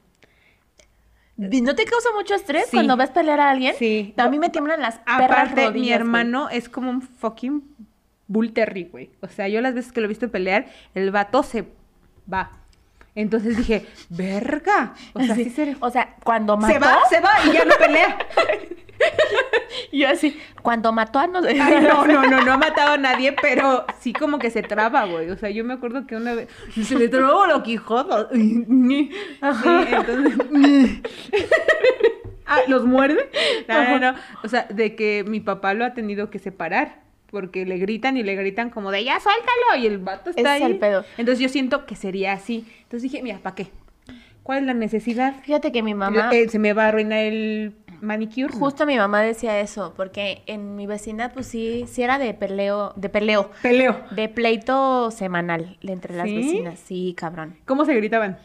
[1.37, 2.77] ¿Y ¿No te causa mucho estrés Sí.
[2.77, 3.75] cuando ves pelear a alguien?
[3.77, 4.13] Sí.
[4.17, 5.91] A mí me tiemblan las perras Aparte, mi rodillas, güey.
[5.91, 7.63] hermano es como un fucking
[8.27, 9.11] bull terry, güey.
[9.21, 11.65] O sea, yo las veces que lo he visto pelear, el vato se
[12.31, 12.51] va.
[13.15, 14.93] Entonces dije, verga.
[15.13, 15.75] O sea, sí, se...
[15.79, 16.73] O sea, cuando mató...
[16.73, 18.17] se va, se va y ya no pelea.
[19.91, 21.27] Y yo así, cuando mató a...
[21.27, 21.39] No...
[21.47, 25.05] Ay, no, no, no, no ha matado a nadie, pero sí como que se traba,
[25.05, 25.29] güey.
[25.29, 28.36] O sea, yo me acuerdo que una vez se le trabó lo Quijote.
[28.36, 30.38] Sí, entonces.
[32.45, 33.29] ah, ¿los muerde?
[33.67, 34.19] No, no, no.
[34.43, 37.03] O sea, de que mi papá lo ha tenido que separar.
[37.31, 39.81] Porque le gritan y le gritan como de ya suéltalo.
[39.81, 40.63] Y el vato está ahí.
[40.63, 41.03] es el pedo.
[41.17, 42.65] Entonces yo siento que sería así.
[42.84, 43.67] Entonces dije, mira, ¿para qué?
[44.43, 45.41] ¿Cuál es la necesidad?
[45.43, 46.29] Fíjate que mi mamá...
[46.31, 48.53] Eh, se me va a arruinar el manicure.
[48.53, 48.60] ¿no?
[48.60, 52.93] Justo mi mamá decía eso, porque en mi vecindad, pues sí, sí era de peleo,
[52.95, 53.99] de peleo, Peleo.
[54.12, 56.36] de pleito semanal entre las ¿Sí?
[56.36, 57.58] vecinas, sí, cabrón.
[57.65, 58.38] ¿Cómo se gritaban?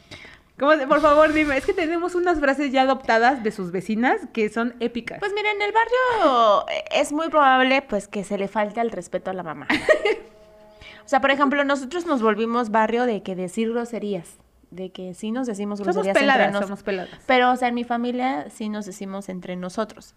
[0.59, 1.57] ¿Cómo se- Por favor, dime.
[1.57, 5.19] Es que tenemos unas frases ya adoptadas de sus vecinas que son épicas.
[5.19, 8.91] Pues mira, en el barrio eh, es muy probable pues que se le falte el
[8.91, 9.67] respeto a la mamá.
[11.05, 14.37] o sea, por ejemplo, nosotros nos volvimos barrio de que decir groserías,
[14.71, 17.19] de que sí nos decimos somos groserías entre peladas, nos- somos peladas.
[17.27, 20.15] Pero, o sea, en mi familia sí nos decimos entre nosotros.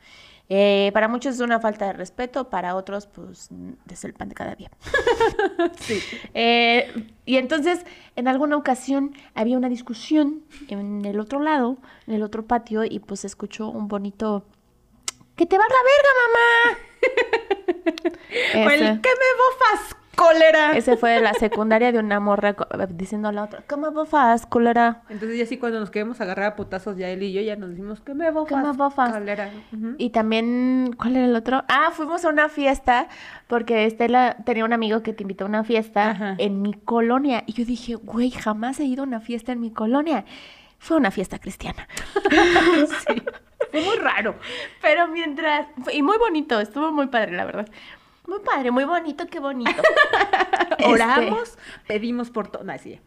[0.50, 3.50] Eh, para muchos es una falta de respeto, para otros, pues,
[3.90, 4.70] es el pan de cada día.
[5.80, 6.00] Sí.
[6.34, 7.86] Eh, y entonces,
[8.16, 13.00] en alguna ocasión había una discusión en el otro lado, en el otro patio, y
[13.00, 14.46] pues escuchó un bonito...
[15.36, 16.78] ¡Que te va la verga, mamá!
[18.56, 20.72] O el que me bofas, cólera.
[20.74, 22.56] ese fue de la secundaria de una morra
[22.90, 25.02] diciendo a la otra, ¿qué me bofas, culera?
[25.10, 27.72] Entonces ya sí cuando nos queremos agarrar a putazos ya él y yo ya nos
[27.72, 28.64] decimos que me bofas.
[28.64, 29.14] me bofas?
[29.14, 29.50] cólera".
[29.98, 31.64] Y también, ¿cuál era el otro?
[31.68, 33.08] Ah, fuimos a una fiesta
[33.48, 36.36] porque Estela tenía un amigo que te invitó a una fiesta Ajá.
[36.38, 37.44] en mi colonia.
[37.46, 40.26] Y yo dije, güey, jamás he ido a una fiesta en mi colonia.
[40.80, 41.88] Fue una fiesta cristiana.
[43.08, 43.22] Sí.
[43.72, 44.36] Fue muy raro.
[44.82, 45.68] Pero mientras...
[45.92, 47.68] Y muy bonito, estuvo muy padre, la verdad.
[48.28, 49.72] Muy padre, muy bonito, qué bonito.
[50.74, 51.58] Este, Oramos,
[51.88, 52.64] pedimos por todo.
[52.64, 53.00] No, sí.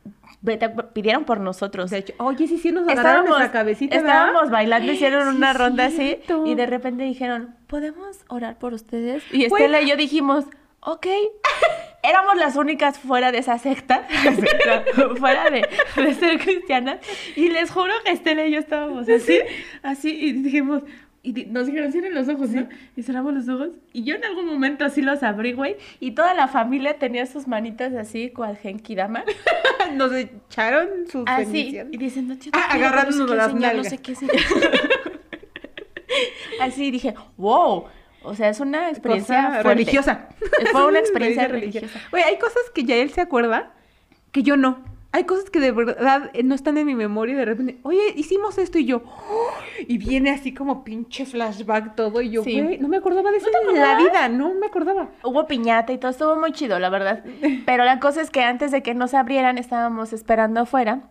[0.94, 1.90] pidieron por nosotros.
[1.90, 4.14] De hecho, oye, sí, sí nos agarraron Estábamos, nuestra cabecita, ¿verdad?
[4.28, 9.22] estábamos bailando, hicieron Sí, una ronda así y de repente dijeron, ¿podemos orar por ustedes?
[9.32, 9.44] Y.
[9.44, 10.44] Estela y yo dijimos,
[10.80, 11.06] ok.
[12.02, 14.06] Éramos las únicas fuera de esa secta,
[15.18, 16.98] fuera de, de ser cristianas.
[17.34, 19.40] Y les juro que Estela y yo estábamos así,
[19.82, 20.82] así, y dijimos,
[21.26, 22.68] y nos dijeron, cierren los ojos, ¿no?
[22.96, 23.70] Y cerramos los ojos.
[23.92, 25.76] Y yo en algún momento así los abrí, güey.
[26.00, 29.24] Y toda la familia tenía sus manitas así, cual Genki Dama.
[29.94, 33.90] Nos echaron sus Así, y diciendo, "Tío, Ah, agarrándonos no las enseñar, no nalgas.
[33.90, 34.36] sé qué enseñar".
[36.60, 37.84] Así dije, wow.
[38.22, 40.28] O sea, es una experiencia Cosa religiosa.
[40.72, 42.00] Fue una experiencia religiosa.
[42.12, 43.72] Oye, hay cosas que ya él se acuerda
[44.32, 44.82] que yo no.
[45.16, 48.02] Hay cosas que de verdad eh, no están en mi memoria y de repente, oye,
[48.16, 49.48] hicimos esto y yo, ¡oh!
[49.88, 52.60] y viene así como pinche flashback todo y yo, Sí.
[52.60, 55.08] güey, no me acordaba de eso te en la vida, no me acordaba.
[55.24, 57.24] Hubo piñata y todo, estuvo muy chido, la verdad.
[57.64, 61.08] Pero la cosa es que antes de que nos abrieran, estábamos esperando afuera.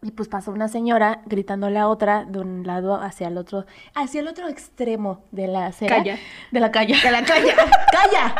[0.00, 4.20] Y pues pasó una señora gritándole a otra de un lado hacia el otro, hacia
[4.20, 5.96] el otro extremo de la acera.
[5.96, 6.18] Calla.
[6.52, 6.94] De la calle.
[7.02, 7.54] ¡Que la calla!
[7.92, 8.36] ¡Calla!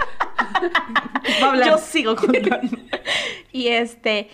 [1.43, 1.67] Va.
[1.67, 2.77] Yo sigo contando.
[3.53, 4.31] y este,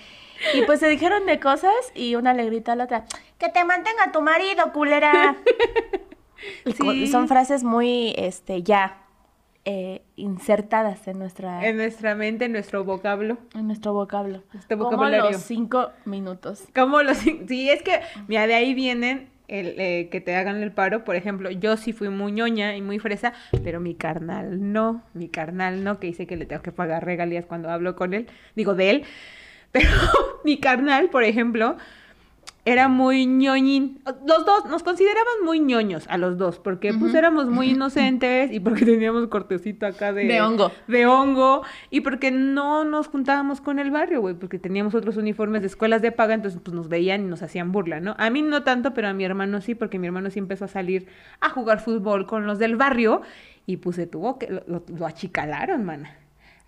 [0.52, 3.06] y pues se dijeron de cosas y una le grita a la otra,
[3.38, 5.36] que te mantenga tu marido, culera.
[6.66, 7.06] Sí.
[7.06, 9.03] son frases muy, este, ya
[9.64, 13.38] eh, insertadas en nuestra, En nuestra mente, en nuestro vocablo.
[13.54, 14.42] en nuestro vocablo.
[14.52, 16.64] Este Como los cinco minutos.
[16.74, 17.16] Como los...
[17.18, 21.04] Sí, es que, mira, de ahí vienen el, eh, que te hagan el paro.
[21.04, 25.02] Por ejemplo, yo sí fui muy ñoña y muy fresa, pero mi carnal no.
[25.14, 28.26] Mi carnal no, que dice que le tengo que pagar regalías cuando hablo con él.
[28.54, 29.04] Digo, de él.
[29.72, 29.88] Pero
[30.44, 31.76] mi carnal, por ejemplo,
[32.66, 34.00] era muy ñoñín.
[34.26, 38.60] Los dos nos consideraban muy ñoños a los dos, porque pues éramos muy inocentes y
[38.60, 40.24] porque teníamos cortecito acá de...
[40.24, 40.72] De hongo.
[40.88, 41.62] De hongo.
[41.90, 46.00] Y porque no nos juntábamos con el barrio, güey, porque teníamos otros uniformes de escuelas
[46.02, 48.14] de paga, entonces pues nos veían y nos hacían burla, ¿no?
[48.18, 50.68] A mí no tanto, pero a mi hermano sí, porque mi hermano sí empezó a
[50.68, 51.06] salir
[51.40, 53.20] a jugar fútbol con los del barrio
[53.66, 54.48] y pues se tuvo que...
[54.48, 56.16] Lo, lo- lo achicalaron, mana.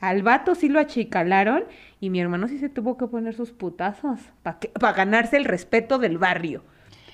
[0.00, 1.64] Al vato sí lo achicalaron
[2.00, 6.18] y mi hermano sí se tuvo que poner sus putazos para ganarse el respeto del
[6.18, 6.62] barrio.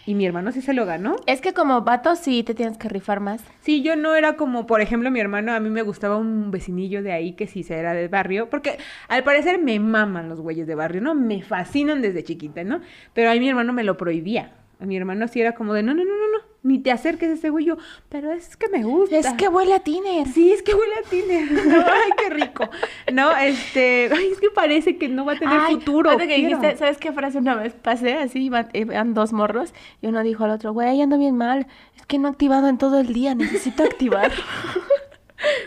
[0.04, 1.14] Y mi hermano sí se lo ganó.
[1.26, 3.44] Es que como vato sí te tienes que rifar más.
[3.60, 7.04] Sí, yo no era como, por ejemplo, mi hermano, a mí me gustaba un vecinillo
[7.04, 10.66] de ahí que sí se era del barrio, porque al parecer me maman los güeyes
[10.66, 11.14] de barrio, ¿no?
[11.14, 12.80] Me fascinan desde chiquita, ¿no?
[13.14, 14.54] Pero a mí mi hermano me lo prohibía.
[14.80, 17.30] A mi hermano sí era como de, no, no, no, no, no, ni te acerques
[17.30, 17.64] a ese güey.
[17.64, 17.76] Yo,
[18.08, 19.16] pero es que me gusta.
[19.16, 20.26] Es que huele a tiner.
[20.28, 21.48] Sí, es que huele a tiner.
[21.92, 22.68] Ay, qué rico.
[23.12, 26.16] No, este, ay, es que parece que no va a tener Ay, futuro.
[26.16, 28.14] que dijiste, ¿sabes qué frase una vez pasé?
[28.14, 31.66] Así iban, iban dos morros y uno dijo al otro, güey, ando bien mal.
[31.96, 34.32] Es que no he activado en todo el día, necesito activar.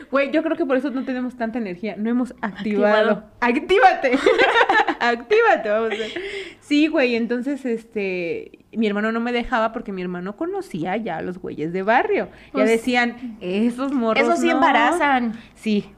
[0.10, 1.96] Güey, yo creo que por eso no tenemos tanta energía.
[1.98, 3.26] No hemos activado.
[3.42, 4.12] ¡Actívate!
[5.10, 5.70] ¡Actívate!
[5.70, 6.12] Vamos a ver.
[6.60, 11.22] Sí, güey, entonces, este, mi hermano no me dejaba porque mi hermano conocía ya a
[11.22, 12.30] los güeyes de barrio.
[12.52, 14.54] Pues, ya decían, esos morros Eso sí no".
[14.54, 15.34] embarazan.
[15.56, 15.92] Sí.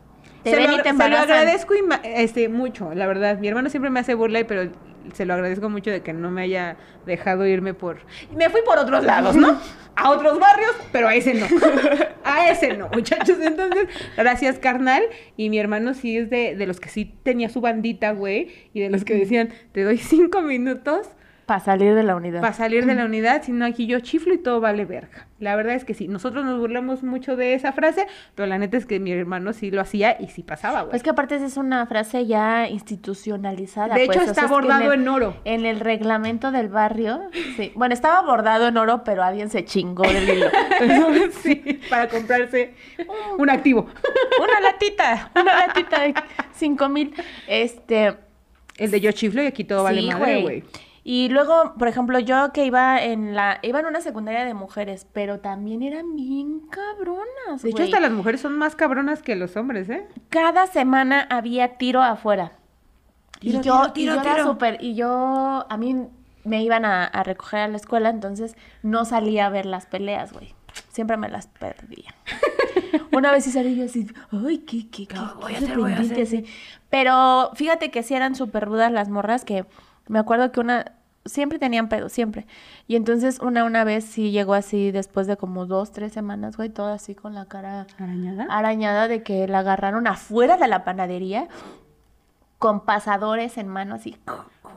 [0.43, 3.39] Te se ven lo, y te se lo agradezco este, mucho, la verdad.
[3.39, 4.71] Mi hermano siempre me hace burla, pero
[5.13, 7.99] se lo agradezco mucho de que no me haya dejado irme por...
[8.35, 9.59] Me fui por otros lados, ¿no?
[9.95, 11.47] A otros barrios, pero a ese no.
[12.23, 13.37] A ese no, muchachos.
[13.41, 15.01] Entonces, gracias, carnal.
[15.37, 18.51] Y mi hermano sí es de, de los que sí tenía su bandita, güey.
[18.73, 21.07] Y de los que decían, te doy cinco minutos
[21.47, 22.41] Para salir de la unidad.
[22.41, 25.27] para salir de la unidad, sino aquí yo chiflo y todo vale verga.
[25.39, 28.05] La verdad es que sí, nosotros nos burlamos mucho de esa frase,
[28.35, 30.95] pero la neta es que mi hermano sí lo hacía y sí pasaba, güey.
[30.95, 33.95] Es que aparte es una frase ya institucionalizada.
[33.95, 35.37] De hecho, pues, o está sea, es que bordado el- en oro.
[35.45, 37.21] En el reglamento del barrio,
[37.55, 37.71] sí.
[37.75, 40.47] Bueno, estaba bordado en oro, pero alguien se chingó del hilo.
[41.43, 42.73] sí, para comprarse
[43.37, 43.87] un activo.
[44.41, 46.13] una latita, una latita de
[46.53, 47.13] cinco mil.
[47.47, 48.15] Este,
[48.77, 50.63] El de yo chiflo y aquí todo vale sí, madre, güey.
[51.09, 55.07] Y luego, por ejemplo, yo que iba en la, iba en una secundaria de mujeres,
[55.13, 57.61] pero también eran bien cabronas.
[57.61, 60.05] De hecho, hasta las mujeres son más cabronas que los hombres, ¿eh?
[60.27, 62.51] cada semana había tiro afuera.
[63.39, 65.95] Tiro, y yo, tiro, tiro, y yo era súper, y yo, a mí
[66.43, 70.33] me iban a, a recoger a la escuela, entonces no salía a ver las peleas,
[70.33, 70.55] güey.
[70.89, 72.15] Siempre me las perdía.
[73.13, 75.95] Una vez sí salí yo así, ay, qué, qué, qué, voy a hacer, voy a
[75.95, 76.39] sorprendente", hacer.
[76.43, 76.53] así.
[76.89, 79.65] Pero fíjate que sí eran súper rudas las morras, que
[80.09, 80.96] me acuerdo que una,
[81.27, 82.45] siempre tenían pedo, siempre.
[82.87, 86.69] Y entonces una, una vez sí llegó así, después de como dos, tres semanas, güey,
[86.69, 88.47] toda así con la cara ¿Arañada?
[88.49, 91.47] arañada de que la agarraron afuera de la panadería
[92.59, 94.17] con pasadores en mano así.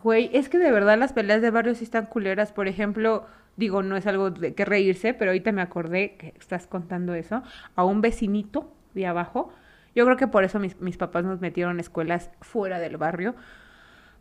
[0.03, 2.53] Güey, es que de verdad las peleas de barrio sí están culeras.
[2.53, 6.67] Por ejemplo, digo, no es algo de que reírse, pero ahorita me acordé que estás
[6.67, 7.43] contando eso.
[7.77, 9.53] A un vecinito de abajo.
[9.95, 13.35] Yo creo que por eso mis, mis papás nos metieron a escuelas fuera del barrio.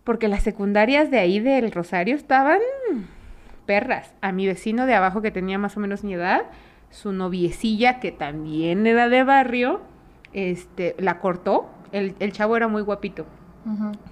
[0.03, 2.59] Porque las secundarias de ahí del Rosario estaban
[3.65, 4.13] perras.
[4.21, 6.43] A mi vecino de abajo que tenía más o menos mi edad,
[6.89, 9.81] su noviecilla que también era de barrio,
[10.33, 11.69] este, la cortó.
[11.91, 13.25] El, el chavo era muy guapito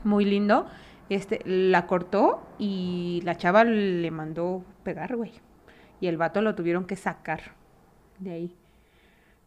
[0.03, 0.65] muy lindo.
[1.09, 5.31] Este, la cortó y la chava le mandó pegar, güey.
[6.01, 7.55] Y el vato lo tuvieron que sacar
[8.19, 8.55] de ahí.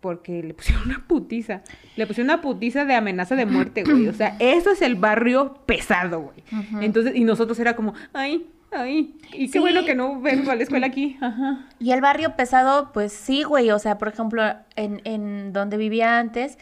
[0.00, 1.62] Porque le pusieron una putiza.
[1.96, 4.08] Le pusieron una putiza de amenaza de muerte, güey.
[4.08, 6.42] O sea, eso es el barrio pesado, güey.
[6.82, 9.14] Entonces, y nosotros era como, ay, ay.
[9.34, 9.58] Y qué Sí.
[9.58, 11.18] bueno que no vengo a la escuela aquí.
[11.20, 11.68] Ajá.
[11.78, 13.70] Y el barrio pesado, pues sí, güey.
[13.72, 14.42] O sea, por ejemplo,
[14.76, 16.56] en, en donde vivía antes,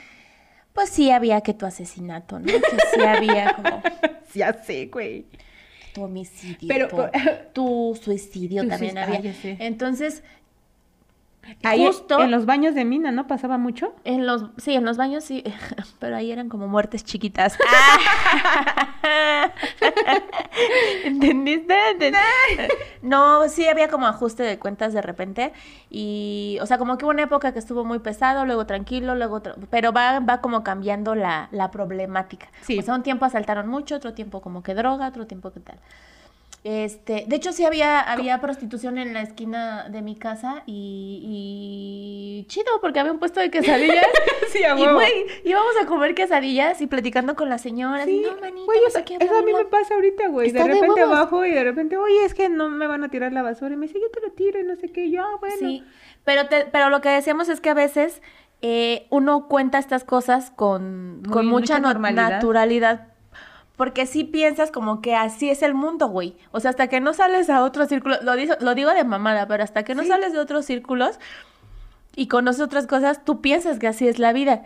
[0.72, 2.46] pues sí había que tu asesinato, ¿no?
[2.46, 2.60] Que
[2.94, 3.82] sí había como
[4.34, 5.26] Ya sé, güey.
[5.94, 6.96] tu homicidio, Pero, tu,
[7.94, 9.34] tu suicidio Tu también suic- había.
[9.66, 10.22] Entonces,
[11.62, 13.26] Ahí justo en los baños de mina, ¿no?
[13.26, 13.94] Pasaba mucho.
[14.04, 15.42] En los, sí, en los baños sí,
[15.98, 17.58] pero ahí eran como muertes chiquitas.
[21.04, 21.74] ¿Entendiste?
[21.90, 22.18] ¿Entendiste?
[23.02, 25.52] No, sí había como ajuste de cuentas de repente
[25.88, 29.40] y, o sea, como que hubo una época que estuvo muy pesado, luego tranquilo, luego,
[29.40, 32.48] tra- pero va, va como cambiando la, la problemática.
[32.62, 32.78] Sí.
[32.78, 35.78] O sea, un tiempo asaltaron mucho, otro tiempo como que droga, otro tiempo que tal.
[36.64, 42.44] Este, de hecho sí había, había prostitución en la esquina de mi casa y, y
[42.48, 44.04] chido porque había un puesto de quesadillas
[44.52, 48.36] Sí, y güey, íbamos a comer quesadillas y platicando con la señora, así, Sí, no
[48.38, 49.70] güey, no eso, sé qué, eso a mí me bla, bla".
[49.70, 50.50] pasa ahorita, güey.
[50.50, 51.10] De de repente huevos.
[51.10, 53.74] bajo y de repente, oye, es que no me van a tirar la basura.
[53.74, 55.04] Y me dice, yo te lo tiro y no sé qué.
[55.04, 55.56] Y yo, ah, bueno.
[55.58, 55.84] Sí,
[56.24, 58.22] pero, te- pero lo que decíamos es que a veces
[58.62, 62.30] eh, uno cuenta estas cosas con, con mucha, mucha no- normalidad.
[62.30, 63.08] naturalidad
[63.78, 66.36] porque sí piensas como que así es el mundo, güey.
[66.50, 69.46] O sea, hasta que no sales a otros círculos, lo, digo- lo digo de mamada,
[69.48, 70.08] pero hasta que no Sí.
[70.08, 71.18] sales de otros círculos
[72.14, 74.64] y conoces otras cosas, tú piensas que así es la vida.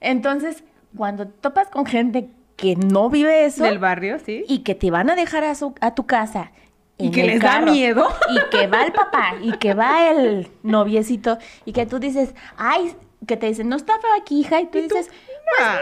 [0.00, 0.64] Entonces,
[0.96, 4.44] cuando topas con gente que no vive eso Del barrio, sí.
[4.48, 6.50] y que te van a dejar a, su, a tu casa.
[7.00, 8.08] Y que les da miedo.
[8.28, 12.96] Y que va el papá, y que va el noviecito, y que tú dices, ay,
[13.28, 15.12] que te dicen, no está feo aquí, hija, y tú Y tú, dices,
[15.60, 15.76] "Nah".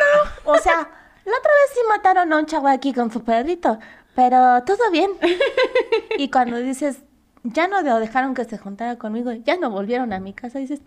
[0.44, 0.90] o sea,
[1.26, 3.78] la otra vez sí mataron a un chavo aquí con su perrito,
[4.14, 5.10] pero todo bien.
[6.18, 7.02] Y cuando dices,
[7.42, 10.80] ya no dejaron que se juntara conmigo, ya no volvieron a mi casa, dices,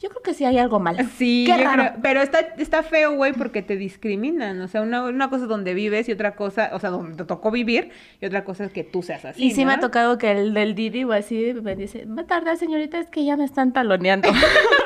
[0.00, 0.96] yo creo que sí hay algo mal.
[1.16, 4.60] Sí, Qué yo creo- pero está, está feo, güey, porque te discriminan.
[4.60, 7.24] O sea, una, una cosa es donde vives y otra cosa, o sea, donde te
[7.24, 9.42] tocó vivir y otra cosa es que tú seas así.
[9.42, 12.26] Y sí me ha tocado que el del Didi o así me dice, va a
[12.26, 14.28] tardar señorita, es que ya me están taloneando.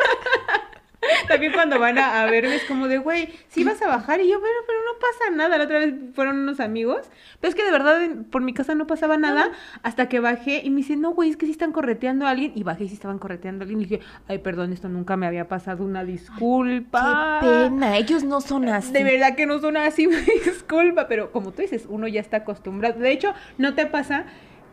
[1.29, 4.21] También cuando van a, a verme es como de, güey, sí vas a bajar.
[4.21, 5.59] Y yo, bueno, pero no pasa nada.
[5.59, 7.11] La otra vez fueron unos amigos.
[7.41, 8.01] Pero es que de verdad
[8.31, 9.51] por mi casa no pasaba nada
[9.83, 12.53] hasta que bajé y me dice, no, güey, es que sí están correteando a alguien.
[12.55, 13.81] Y bajé y sí estaban correteando a alguien.
[13.81, 15.85] Y dije, ay, perdón, esto nunca me había pasado.
[15.85, 17.39] Una disculpa.
[17.41, 18.93] Qué pena, ellos no son así.
[18.93, 20.07] De verdad que no son así,
[20.45, 22.99] disculpa, pero como tú dices, uno ya está acostumbrado.
[22.99, 24.25] De hecho, ¿no te pasa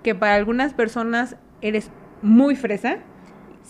[0.04, 1.92] que para algunas personas eres
[2.22, 3.00] muy fresa?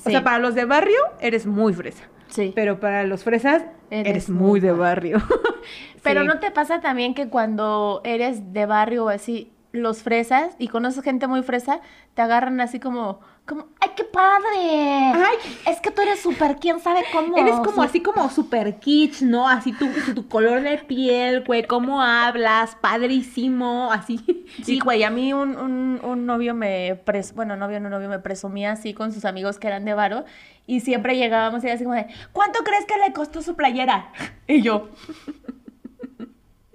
[0.06, 2.04] O sea, para los de barrio eres muy fresa.
[2.30, 2.52] Sí.
[2.56, 5.20] Pero para los fresas Eres eres, muy de barrio.
[6.04, 6.28] Pero Sí.
[6.28, 11.04] ¿no te pasa también que cuando eres de barrio o así, los fresas y conoces
[11.04, 11.82] gente muy fresa,
[12.14, 15.14] te agarran así como, como, ¡ay, qué padre!
[15.16, 15.38] Ay.
[15.66, 17.38] es que tú eres súper, ¿quién sabe cómo?
[17.38, 19.48] Eres como así como super kitsch, ¿no?
[19.48, 24.46] Así tu, tu color de piel, güey, cómo hablas, padrísimo, así.
[24.64, 28.20] Sí, güey, a mí un, un, un novio me, pres bueno, novio, no novio, me
[28.20, 30.26] presumía así con sus amigos que eran de varo
[30.68, 34.12] y siempre llegábamos y era así como de, ¿cuánto crees que le costó su playera?
[34.50, 34.90] Y yo,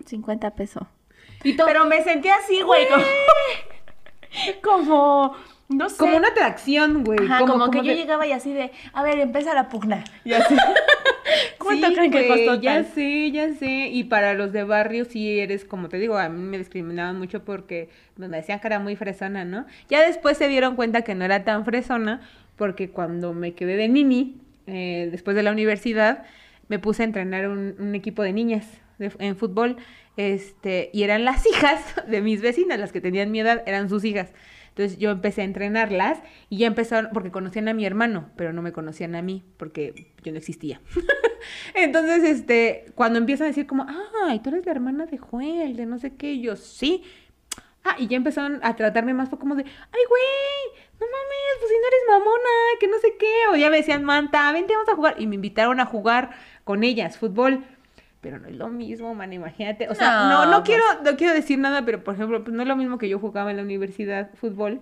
[0.07, 0.83] 50 pesos.
[1.43, 3.05] Y Pero me sentía así, güey, como,
[4.63, 5.37] como,
[5.77, 5.97] no sé.
[5.97, 7.19] como una atracción, güey.
[7.25, 10.05] Ajá, como, que como yo de- llegaba y así de, a ver, empieza la pugna.
[10.25, 10.55] Y así.
[11.59, 12.87] ¿Cuánto Sí, creen que costó Ya tal?
[12.87, 13.89] sé, ya sé.
[13.93, 17.45] Y para los de barrio sí eres, como te digo, a mí me discriminaban mucho
[17.45, 19.65] porque me decían que era muy fresona, ¿no?
[19.89, 22.21] Ya después se dieron cuenta que no era tan fresona
[22.57, 26.25] porque cuando me quedé de nini, eh, después de la universidad,
[26.69, 28.67] me puse a entrenar un, un equipo de niñas
[28.99, 29.77] de- en fútbol.
[30.17, 34.05] Este, y eran las hijas de mis vecinas, las que tenían mi edad, eran sus
[34.05, 34.31] hijas.
[34.73, 38.63] Entonces yo empecé a entrenarlas y ya empezaron, porque conocían a mi hermano, pero no
[38.63, 40.81] me conocían a mí, porque yo no existía.
[41.75, 43.87] Entonces, este, cuando empiezan a decir como,
[44.27, 47.05] ay, tú eres la hermana de Joel, de no sé qué, yo, sí.
[47.85, 51.77] Ah, y ya empezaron a tratarme más, como de, ay, güey, no mames, pues si
[51.77, 52.51] no eres mamona,
[52.81, 53.33] que no sé qué.
[53.53, 55.17] O ya me decían, Manta, vente, vamos a jugar.
[55.19, 56.31] Y me invitaron a jugar
[56.65, 57.65] con ellas, fútbol.
[58.23, 59.89] Pero no es lo mismo, man, imagínate.
[59.91, 60.71] O sea, No, no, no, pues.
[60.71, 63.19] quiero, no quiero decir nada, pero por ejemplo, pues no es lo mismo que yo
[63.19, 64.81] jugaba en la universidad fútbol.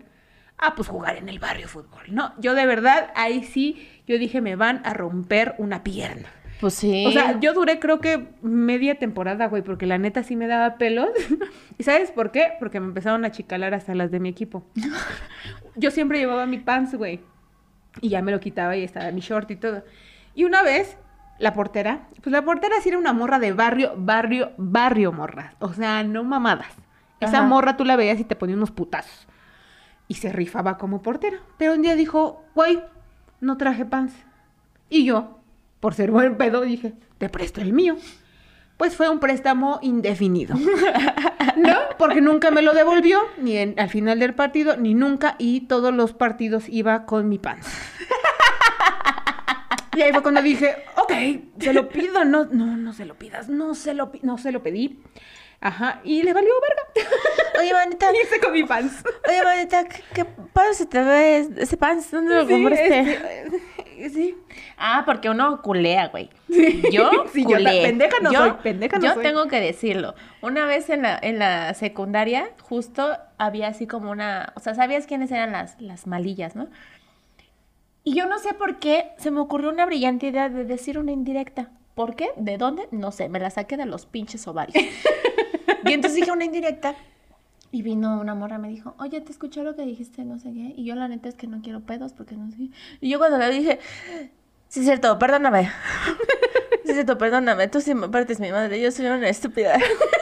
[0.59, 2.03] Ah, pues jugar en el barrio fútbol.
[2.11, 6.29] No, yo de verdad, ahí sí, yo dije, me van a romper una pierna.
[6.61, 7.07] Pues sí.
[7.07, 10.77] O sea, yo duré creo que media temporada, güey, porque la neta sí me daba
[10.77, 11.09] pelos.
[11.79, 12.53] ¿Y sabes por qué?
[12.59, 14.67] Porque me empezaron a chicalar hasta las de mi equipo.
[15.77, 17.21] Yo siempre llevaba mi pants, güey.
[18.03, 19.83] Y ya me lo quitaba y estaba mi short y todo.
[20.35, 20.99] Y una vez,
[21.41, 25.55] la portera, pues la portera sí era una morra de barrio, barrio, barrio morra.
[25.59, 26.69] O sea, no mamadas.
[27.19, 27.47] Esa Ajá.
[27.47, 29.27] morra tú la veías y te ponía unos putazos.
[30.07, 31.39] Y se rifaba como portera.
[31.59, 32.83] Pero un día dijo, güey,
[33.41, 34.15] no traje pants.
[34.89, 35.39] Y yo,
[35.81, 37.97] por ser buen pedo, dije, te presto el mío.
[38.77, 40.57] Pues fue un préstamo indefinido.
[41.57, 41.75] ¿No?
[41.99, 45.93] Porque nunca me lo devolvió, ni en- al final del partido, ni nunca, y todos
[45.95, 47.69] los partidos iba con mi pants.
[49.97, 51.13] Y ahí fue cuando dije, ok,
[51.59, 54.63] se lo pido, no, no, no se lo pidas, no se lo, no se lo
[54.63, 55.01] pedí.
[55.63, 57.11] Ajá, y le valió verga.
[57.61, 59.03] Oye, manita, Y hice con mi pants.
[59.29, 62.11] oye, manita, ¿qué, qué padre se te ve ese pants?
[62.11, 63.01] ¿Dónde lo Sí, compraste?
[63.99, 64.37] este, sí.
[64.79, 66.31] Ah, porque uno culea, güey.
[66.49, 66.83] Sí.
[66.91, 67.83] Yo Sí, yo ta- culeé.
[67.83, 69.23] pendeja no Yo- soy, pendeja no yo soy.
[69.23, 70.15] tengo que decirlo.
[70.41, 74.55] Una vez en la, en la secundaria, justo había así como una...
[74.57, 76.69] O sea, ¿sabías quiénes eran las, las malillas, no?
[78.05, 81.13] Y yo no sé por qué se me ocurrió una brillante idea de decir una
[81.13, 81.71] indirecta.
[81.95, 82.31] ¿Por qué?
[82.37, 82.89] ¿De dónde?
[82.93, 84.75] No sé, me la saqué de los pinches ovarios.
[85.85, 86.95] y entonces dije una indirecta.
[87.73, 90.73] Y vino una morra, me dijo, oye, te escuché lo que dijiste, no sé qué.
[90.77, 92.69] Y yo la neta es que no quiero pedos porque no sé qué.
[93.01, 93.79] Y yo cuando le dije,
[94.69, 95.65] sí es cierto, perdóname.
[96.85, 97.69] sí es cierto, perdóname.
[97.69, 99.79] Tú sí me partes mi madre, yo soy una estúpida.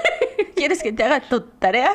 [0.56, 1.92] ¿Quieres que te haga tu tarea?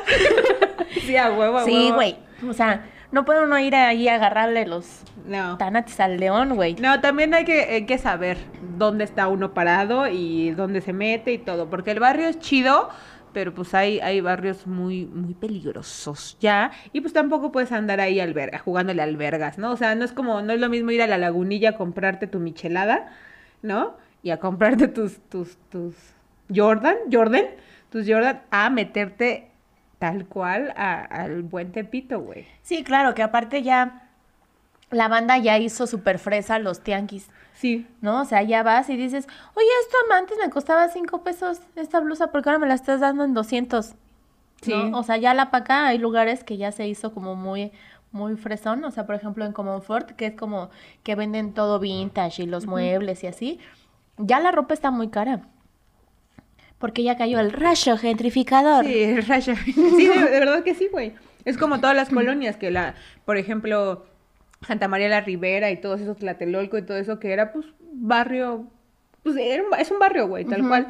[1.02, 1.94] Sí, a huevo, a Sí, huevo.
[1.96, 2.16] güey.
[2.48, 5.58] O sea, no puede uno ir ahí a agarrarle los No.
[5.58, 6.76] tanates al león, güey.
[6.76, 11.32] No, también hay que, hay que saber dónde está uno parado y dónde se mete
[11.32, 12.90] y todo, porque el barrio es chido,
[13.32, 16.70] Pero pues hay, hay barrios muy, muy peligrosos ya.
[16.92, 19.72] Y pues tampoco puedes andar ahí alberga, jugándole albergas, ¿no?
[19.72, 22.28] O sea, no es como, no es lo mismo ir a la lagunilla a comprarte
[22.28, 23.12] tu michelada,
[23.62, 23.96] ¿no?
[24.22, 25.94] Y a comprarte tus, tus, tus
[26.54, 27.46] Jordan, Jordan,
[27.90, 29.50] tus Jordan, a meterte
[30.04, 32.46] tal cual a- al buen tepito, güey.
[32.62, 34.02] Sí, claro, que aparte ya
[34.90, 37.86] la banda ya hizo super fresa los tianguis, Sí.
[38.02, 38.20] ¿no?
[38.20, 42.30] O sea, ya vas y dices, oye, esto antes me costaba cinco pesos esta blusa,
[42.30, 43.94] porque ahora me la estás dando en 200?
[44.60, 44.72] Sí.
[44.74, 44.98] ¿no?
[44.98, 47.72] O sea, ya la acá hay lugares que ya se hizo como muy
[48.12, 50.70] muy fresón, o sea, por ejemplo en Comfort, que es como
[51.02, 53.58] que venden todo vintage y los muebles y así.
[54.18, 55.40] Ya la ropa está muy cara.
[56.78, 58.84] Porque ya cayó el rayo gentrificador.
[58.84, 59.54] Sí, el rayo.
[59.64, 61.12] Sí, de, de verdad que sí, güey.
[61.44, 62.94] Es como todas las colonias que la,
[63.24, 64.06] por ejemplo,
[64.66, 68.66] Santa María la Ribera y todos esos Tlatelolco y todo eso que era, pues, barrio,
[69.22, 70.88] pues, era un es un barrio, güey, tal cual.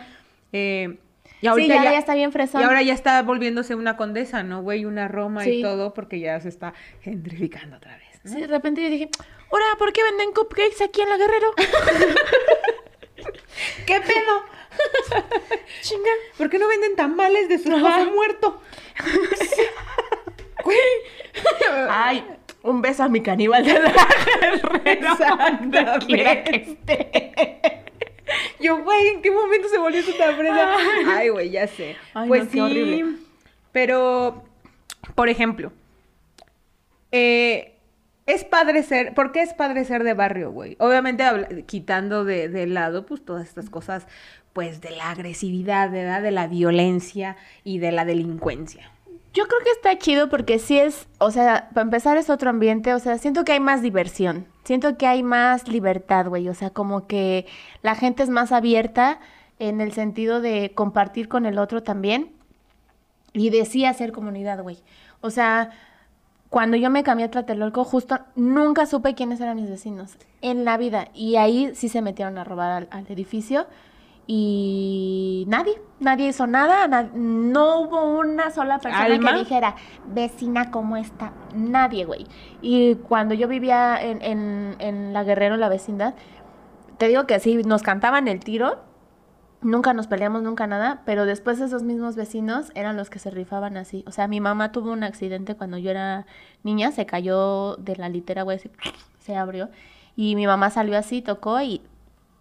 [0.53, 0.99] Eh,
[1.41, 2.61] y Sí, ahorita ya, ya, ya está bien fresón.
[2.61, 4.85] y ahora ya está volviéndose una condesa, ¿no, güey?
[4.85, 8.21] Una Roma y todo, porque ya se está gentrificando otra vez.
[8.25, 8.33] ¿no?
[8.33, 9.11] Sí, de repente yo dije,
[9.51, 11.49] ahora, ¿por qué venden cupcakes aquí en la Guerrero?
[13.87, 14.43] ¿Qué pedo?
[15.83, 16.11] Chinga.
[16.39, 18.61] ¿Por qué no venden tamales de su esposo muerto?
[21.91, 22.25] Ay,
[22.63, 23.93] un beso a mi caníbal de la
[26.07, 27.83] que esté.
[28.61, 30.75] Yo, güey, ¿en qué momento se volvió tan fresa?
[31.09, 31.29] Ay.
[31.29, 31.97] Güey, ya sé.
[32.15, 33.17] Ay, pues no, sí, horrible.
[33.73, 34.45] pero,
[35.15, 35.73] por ejemplo,
[37.13, 37.77] eh,
[38.27, 40.77] es padre ser, ¿por qué es padre ser de barrio, güey?
[40.81, 44.07] Obviamente habla- quitando de, de lado, pues, todas estas cosas,
[44.55, 46.23] pues, de la agresividad, ¿verdad?
[46.23, 48.91] De la violencia y de la delincuencia.
[49.35, 52.95] Yo creo que está chido porque sí es, o sea, para empezar es otro ambiente,
[52.95, 56.71] o sea, siento que hay más diversión, siento que hay más libertad, güey, o sea,
[56.71, 57.47] como que
[57.83, 59.19] la gente es más abierta
[59.59, 62.31] en el sentido de compartir con el otro también
[63.33, 64.79] y de sí hacer comunidad, güey.
[65.21, 65.71] O sea,
[66.49, 70.77] cuando yo me cambié a Tlatelolco, justo nunca supe quiénes eran mis vecinos en la
[70.77, 71.09] vida.
[71.13, 73.67] Y ahí sí se metieron a robar al, al edificio.
[74.27, 79.33] Y nadie, nadie hizo nada, na- no hubo una sola persona ¿Alma?
[79.33, 81.33] que dijera, vecina, ¿cómo está?
[81.55, 82.27] Nadie, güey.
[82.63, 86.15] Y cuando yo vivía en, en, en La Guerrero, la vecindad,
[86.99, 88.79] te digo que sí, nos cantaban el tiro,
[89.61, 93.77] nunca nos peleamos, nunca nada, pero después esos mismos vecinos eran los que se rifaban
[93.77, 94.05] así.
[94.07, 96.27] O sea, mi mamá tuvo un accidente cuando yo era
[96.63, 98.59] niña, se cayó de la litera, güey,
[99.19, 99.69] se abrió.
[100.17, 101.83] Y mi mamá salió así, tocó y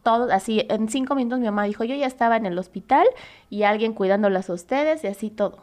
[0.04, 3.06] todo, así, en cinco minutos mi mamá dijo, yo ya estaba en el hospital
[3.50, 5.58] y alguien cuidándolas a ustedes y así todo.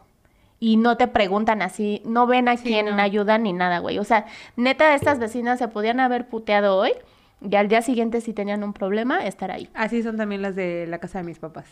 [0.58, 3.00] Y no te preguntan así, no ven a Sí, quién no.
[3.02, 3.98] ayudan ni nada, güey.
[3.98, 4.26] O sea,
[4.56, 6.92] neta, estas vecinas se podían haber puteado hoy
[7.40, 9.68] y al día siguiente si tenían un problema, estar ahí.
[9.74, 11.64] Así son también las de la casa de mis papás.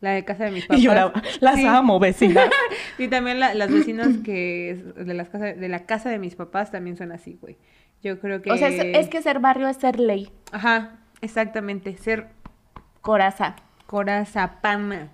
[0.00, 0.78] La de casa de mis papás.
[0.80, 1.66] Y lloraba, las Sí.
[1.66, 2.42] amo, vecina.
[2.98, 6.70] Y también la- las vecinas que de las casa, de la casa de mis papás
[6.70, 7.56] también son así, güey.
[8.02, 11.96] Yo creo que O sea, es, es que ser barrio es ser ley, ajá, exactamente,
[11.96, 12.28] ser
[13.00, 13.56] coraza.
[13.86, 15.10] corazapana.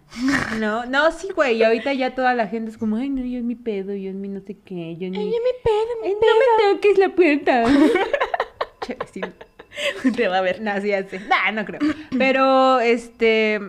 [0.58, 3.38] No, no, sí, güey, y ahorita ya toda la gente es como, "Ay, no, yo
[3.38, 5.32] es mi pedo, yo es mi no sé qué, yo es mi Ay, mi
[5.62, 7.64] pedo, mi Ay, no me toques la puerta."
[8.80, 9.20] che, sí.
[9.20, 10.12] pedo.
[10.16, 10.60] Te va a ver.
[10.62, 11.20] No, sí, ya sé.
[11.20, 11.80] Nah, no creo.
[12.18, 13.60] Pero, este,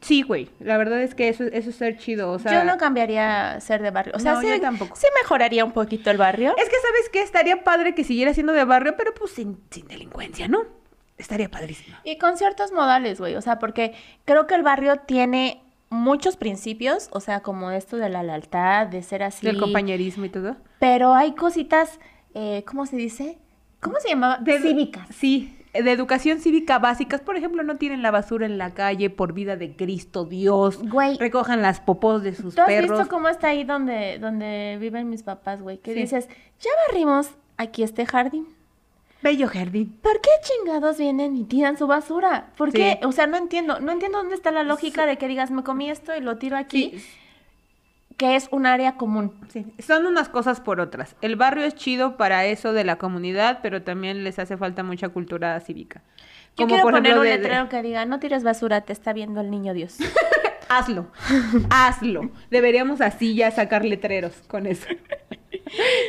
[0.00, 2.52] sí, güey, la verdad es que eso, eso es ser chido, o sea...
[2.52, 4.14] yo no cambiaría ser de barrio.
[4.16, 4.94] O sea, No, sí, yo tampoco.
[4.96, 6.54] sí mejoraría un poquito el barrio.
[6.56, 7.22] Es que, ¿sabes qué?
[7.22, 10.64] Estaría padre que siguiera siendo de barrio, pero pues sin, sin delincuencia, ¿no?
[11.22, 11.96] Estaría padrísimo.
[12.04, 13.36] Y con ciertos modales, güey.
[13.36, 13.94] O sea, porque
[14.24, 19.02] creo que el barrio tiene muchos principios, o sea, como esto de la lealtad, de
[19.02, 19.46] ser así.
[19.46, 20.56] Del compañerismo y todo.
[20.78, 22.00] Pero hay cositas,
[22.34, 23.38] eh, ¿cómo se dice?
[23.80, 24.38] ¿Cómo se llamaba?
[24.38, 25.08] De- Cívicas.
[25.14, 27.20] Sí, de educación cívica básicas.
[27.20, 30.78] Por ejemplo, no tienen la basura en la calle por vida de Cristo Dios.
[30.88, 31.16] Güey.
[31.18, 32.98] Recojan las popós de sus ¿Tú has perros.
[32.98, 35.78] visto cómo está ahí donde, donde viven mis papás, güey?
[35.78, 36.00] Que Sí.
[36.00, 36.28] dices,
[36.60, 38.46] ya barrimos aquí este jardín.
[39.22, 39.96] Bello jardín.
[40.02, 42.46] ¿Por qué chingados vienen y tiran su basura?
[42.56, 42.78] ¿Por Sí.
[42.78, 43.00] qué?
[43.04, 43.78] O sea, no entiendo.
[43.80, 46.56] No entiendo dónde está la lógica de que digas, me comí esto y lo tiro
[46.56, 47.04] aquí, Sí,
[48.16, 49.32] que es un área común.
[49.48, 49.64] sí.
[49.78, 51.14] Son unas cosas por otras.
[51.20, 55.08] El barrio es chido para eso de la comunidad, pero también les hace falta mucha
[55.08, 56.02] cultura cívica.
[56.56, 58.92] Yo Como quiero por poner ejemplo un de- letrero que diga, no tires basura, te
[58.92, 59.96] está viendo el niño Dios.
[60.78, 61.06] Hazlo,
[61.70, 62.30] hazlo.
[62.50, 64.86] Deberíamos así ya sacar letreros con eso.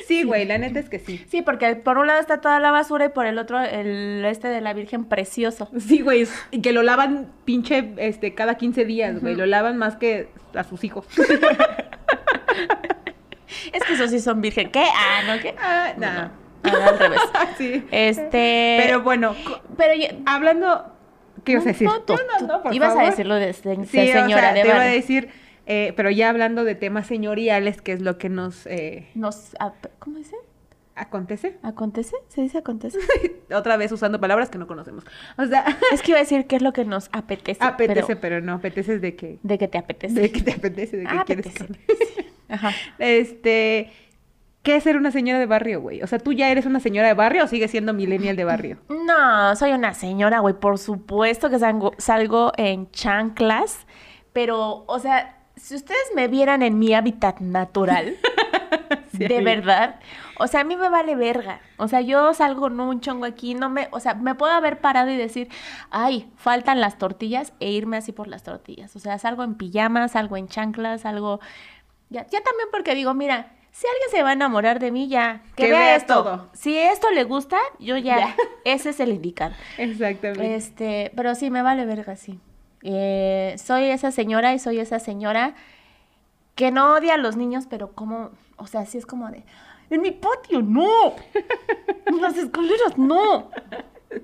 [0.07, 1.24] Sí, güey, la neta es que sí.
[1.30, 4.49] Sí, porque por un lado está toda la basura y por el otro el este
[4.49, 5.70] de la Virgen precioso.
[5.80, 9.95] Sí, güey, y que lo lavan pinche este cada 15 días, güey, lo lavan más
[9.95, 11.07] que a sus hijos.
[13.72, 14.72] Es que esos sí son virgen.
[14.72, 14.84] ¿Qué?
[14.84, 15.41] Ah, ¿no?
[15.41, 15.55] ¿Qué?
[15.61, 16.32] Ah, nada.
[16.64, 17.22] Ah, al revés.
[17.57, 17.86] sí.
[17.91, 18.78] Este.
[18.82, 19.36] Pero bueno,
[19.78, 20.93] Pero yo- hablando
[21.44, 21.88] ¿qué ibas a decir?
[21.88, 23.10] No, tú- No, no, por ibas a favor.
[23.12, 25.30] decirlo de, de- de Sí, o señora sea, de te iba a decir
[25.66, 29.56] Eh, pero ya hablando de temas señoriales, que es lo que nos eh, Nos,
[30.00, 30.36] ¿cómo dice?
[30.96, 31.58] acontece.
[31.64, 32.16] ¿Acontece?
[32.28, 33.00] ¿Se dice acontece?
[33.56, 35.06] Otra vez usando palabras que no conocemos.
[35.38, 37.64] O sea, es que iba a decir qué es lo que nos apetece.
[37.64, 40.20] apetece, pero- pero, no, apetece de que, de que te apetece.
[40.20, 41.80] de que te apetece, de que Ah, quieres apetece.
[42.50, 42.72] Ajá.
[43.00, 43.89] Este,
[44.64, 46.01] ¿qué es ser una señora de barrio, güey?
[46.01, 48.78] O sea, ¿tú ya eres una señora de barrio o sigues siendo millennial de barrio?
[48.89, 50.55] No, soy una señora, güey.
[50.55, 53.86] Por supuesto que salgo, salgo en chanclas.
[54.32, 58.16] Pero, o sea, si ustedes me vieran en mi hábitat natural,
[59.11, 59.99] Sí, de verdad,
[60.39, 61.61] o sea, a mí me vale verga.
[61.78, 64.82] O sea, yo salgo en un chongo aquí, no me, o sea, me puedo haber
[64.82, 65.49] parado y decir,
[65.91, 68.95] ay, faltan las tortillas e irme así por las tortillas.
[68.95, 71.39] O sea, salgo en pijamas, salgo en chanclas, salgo.
[72.09, 75.41] Ya, ya también porque digo, mira, si alguien se va a enamorar de mí, ya,
[75.55, 76.24] que, Que vea, vea esto.
[76.24, 76.49] todo.
[76.53, 78.36] Si esto le gusta, yo ya, Ya.
[78.65, 79.55] ese es el indicado.
[79.80, 80.53] Exactamente.
[80.55, 82.39] Este, pero sí, me vale verga, sí.
[82.84, 85.55] Eh, soy esa señora y soy esa señora
[86.53, 89.43] que no odia a los niños, pero como, o sea, sí es como de,
[89.89, 91.15] en mi patio, no.
[92.05, 93.49] En las escaleras, no.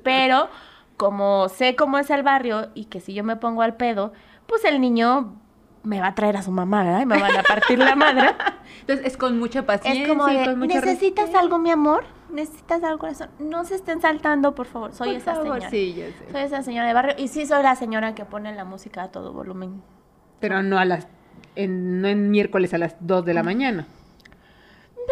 [0.03, 0.47] Pero
[0.95, 4.13] como sé cómo es el barrio y que si yo me pongo al pedo,
[4.45, 5.33] pues el niño
[5.81, 7.01] me va a traer a su mamá, ¿verdad?
[7.01, 8.29] Y me van a partir la madre.
[8.81, 11.39] Entonces es con mucha paciencia Es como y de, con mucha ¿necesitas respeto.
[11.39, 12.03] algo, mi amor?
[12.31, 13.29] ¿Necesitas algo, corazón?
[13.39, 14.93] No se estén saltando, por favor.
[14.93, 15.69] Soy Por esa favor, señora.
[15.69, 16.31] Sí, ya sé.
[16.31, 19.11] Soy esa señora de barrio y sí soy la señora que pone la música a
[19.11, 19.81] todo volumen.
[20.39, 21.07] Pero no a las
[21.55, 23.87] en, no en miércoles a las 2 de la mañana.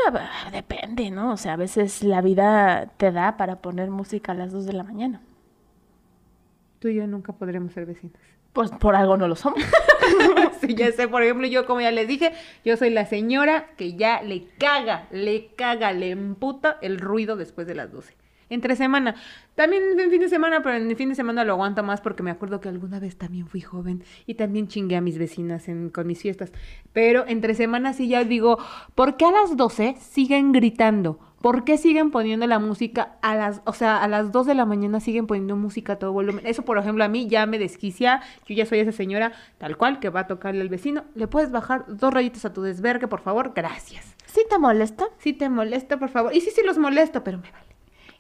[0.06, 1.34] No, bah, Depende, ¿no?
[1.34, 4.74] O sea, a veces la vida te da para poner música a las 2 de
[4.74, 5.22] la mañana.
[6.80, 8.16] Tú y yo nunca podremos ser vecinas.
[8.54, 9.60] Pues por algo no lo somos.
[10.62, 12.32] sí, ya sé, por ejemplo, yo como ya les dije,
[12.66, 17.68] yo soy la señora que ya le caga, le caga, le emputa el ruido después
[17.68, 18.16] de las 12.
[18.50, 19.16] Entre semana.
[19.56, 22.24] También en fin de semana, pero en el fin de semana lo aguanto más porque
[22.24, 25.90] me acuerdo que alguna vez también fui joven y también chingué a mis vecinas en-
[25.90, 26.54] con mis fiestas.
[26.94, 28.58] Pero entre semana sí ya digo,
[28.96, 31.20] ¿por qué a las 12 siguen gritando?
[31.42, 34.66] ¿Por qué siguen poniendo la música a las, o sea, a las 2 de la
[34.66, 36.46] mañana siguen poniendo música a todo volumen?
[36.48, 38.22] Eso, por ejemplo, a mí ya me desquicia.
[38.48, 41.04] Yo ya soy esa señora tal cual que va a tocarle al vecino.
[41.14, 43.54] ¿Le puedes bajar dos rayitos a tu desvergue, por favor?
[43.56, 44.16] Gracias.
[44.26, 45.06] ¿Sí te molesta?
[45.20, 46.36] Si te molesta, por favor.
[46.36, 47.67] Y sí, sí los molesto, pero me vale.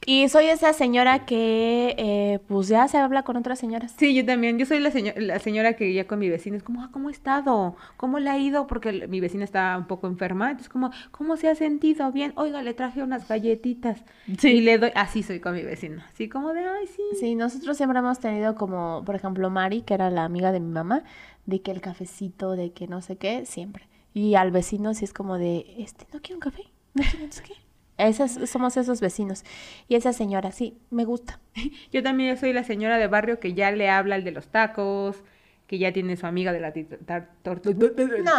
[0.09, 3.93] Y soy esa señora que, eh, pues ya se habla con otras señoras.
[3.97, 4.57] Sí, yo también.
[4.57, 7.09] Yo soy la, seño- la señora que ya con mi vecina es como, ah, ¿cómo
[7.09, 7.75] ha estado?
[7.97, 8.67] ¿Cómo le ha ido?
[8.67, 10.45] Porque mi vecina está un poco enferma.
[10.51, 12.09] Entonces, como, ¿cómo se ha sentido?
[12.13, 14.05] Bien, oiga, le traje unas galletitas.
[14.37, 14.47] Sí.
[14.51, 16.07] Y le doy, así soy con mi vecina.
[16.13, 17.01] Así como de, ay, sí.
[17.19, 20.71] Sí, nosotros siempre hemos tenido como, por ejemplo, Mari, que era la amiga de mi
[20.71, 21.03] mamá,
[21.45, 23.87] de que el cafecito, de que no sé qué, siempre.
[24.13, 26.63] Y al vecino sí es como de, este, ¿no quiero un café?
[26.93, 27.53] ¿No quiero no sé qué?
[27.97, 29.43] Esas, somos esos vecinos.
[29.87, 31.39] Y esa señora, sí, me gusta.
[31.91, 35.23] Yo también soy la señora de barrio que ya le habla al de los tacos,
[35.65, 36.71] que ya tiene su amiga de la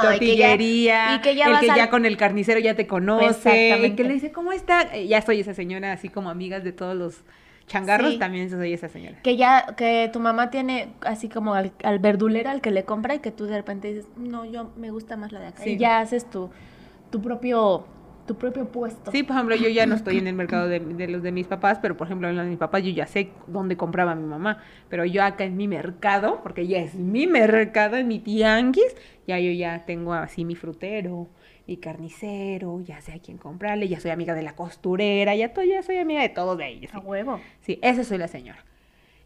[0.03, 3.97] tortillería, y que ya el que ya con el carnicero ya te conoce, Exactamente.
[3.97, 4.83] que le dice, ¿cómo está?
[4.95, 7.23] Eh, Ya soy esa señora, así como amigas de todos los
[7.67, 8.19] changarros, Sí.
[8.19, 9.21] también soy esa señora.
[9.23, 13.15] Que ya, que tu mamá tiene así como al, al verdulero al que le compra
[13.17, 15.63] y que tú de repente dices, no, yo me gusta más la de acá.
[15.63, 15.71] Sí.
[15.73, 16.49] Y ya haces tu,
[17.11, 17.87] tu propio,
[18.29, 19.11] tu propio puesto.
[19.11, 21.49] Sí, por ejemplo, yo ya no estoy en el mercado de, de los de mis
[21.49, 24.25] papás, pero por ejemplo, en los de mis papás yo ya sé dónde compraba mi
[24.29, 24.63] mamá.
[24.89, 28.95] Pero yo acá en mi mercado, porque ya es mi mercado, en mi tianguis,
[29.27, 31.27] ya yo ya tengo así mi frutero,
[31.67, 35.65] mi carnicero, ya sé a quién comprarle, ya soy amiga de la costurera, ya, to-
[35.65, 36.95] ya soy amiga de todos de ellos.
[36.95, 37.05] A Sí.
[37.07, 37.41] huevo.
[37.63, 38.65] sí, esa soy la señora.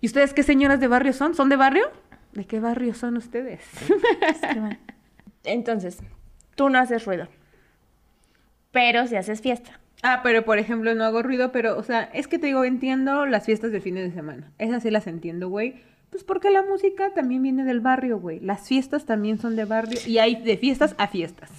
[0.01, 1.35] ¿Y ustedes qué señoras de barrio son?
[1.35, 1.85] ¿Son de barrio?
[2.33, 3.61] ¿De qué barrio son ustedes?
[5.45, 5.99] Entonces,
[6.57, 7.29] tú no haces ruido.
[8.73, 9.79] Pero si haces fiesta.
[10.03, 13.25] Ah, pero por ejemplo, no hago ruido, pero, o sea, es que te digo, entiendo
[13.27, 14.51] las fiestas de fines de semana.
[14.59, 15.81] Esas sí las entiendo, güey.
[16.11, 18.41] Pues porque la música también viene del barrio, güey.
[18.41, 21.51] Las fiestas también son de barrio y hay de fiestas a fiestas.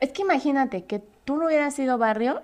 [0.00, 2.42] Es que imagínate que tú no hubieras sido barrio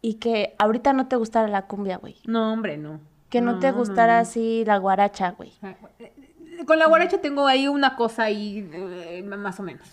[0.00, 2.16] y que ahorita no te gustara la cumbia, güey.
[2.26, 2.98] No, hombre, no.
[3.28, 4.22] Que no, te gustara no.
[4.22, 5.52] así la guaracha, güey.
[5.62, 5.74] Ah,
[6.66, 9.86] Con la guaracha tengo ahí una cosa ahí, eh, más o menos.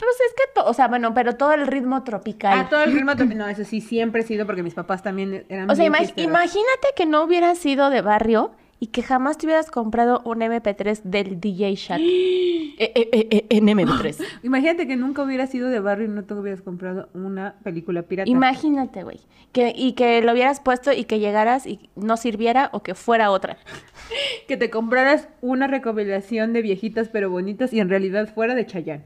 [0.00, 2.58] Pero es que, o sea, bueno, pero todo el ritmo tropical.
[2.58, 3.14] Ah, todo el ritmo.
[3.16, 6.12] también- No, eso sí, siempre he sido porque mis papás también eran O sea, imag-
[6.16, 8.50] imagínate que no hubieras sido de barrio
[8.82, 12.00] y que jamás te hubieras comprado un MP3 del DJ Shack.
[12.00, 14.24] Eh, eh, eh, eh, en MP3.
[14.42, 18.30] Imagínate que nunca hubieras sido de barrio y no te hubieras comprado una película pirata.
[18.30, 19.20] Imagínate, güey.
[19.52, 23.30] Que, y que lo hubieras puesto y que llegaras y no sirviera o que fuera
[23.30, 23.58] otra.
[24.48, 29.04] Que te compraras una recopilación de viejitas pero bonitas y en realidad fuera de Chayanne.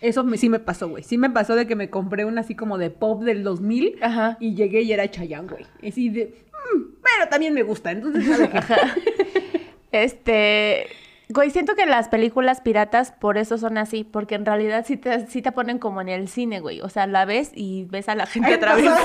[0.00, 1.02] Eso me- sí me pasó, güey.
[1.02, 4.36] Sí me pasó de que me compré una así como de pop del 2000 Ajá.
[4.40, 5.64] y llegué y era Chayanne, güey.
[5.82, 6.34] Y así de,
[6.74, 8.60] "Mm, pero también me gusta, entonces ¿sabe qué?".
[9.92, 10.86] Este.
[11.28, 15.26] Güey, siento que las películas piratas por eso son así, porque en realidad sí te,
[15.26, 16.80] sí te ponen como en el cine, güey.
[16.82, 18.60] O sea, la ves y ves a la gente vez.
[18.60, 18.82] pasó.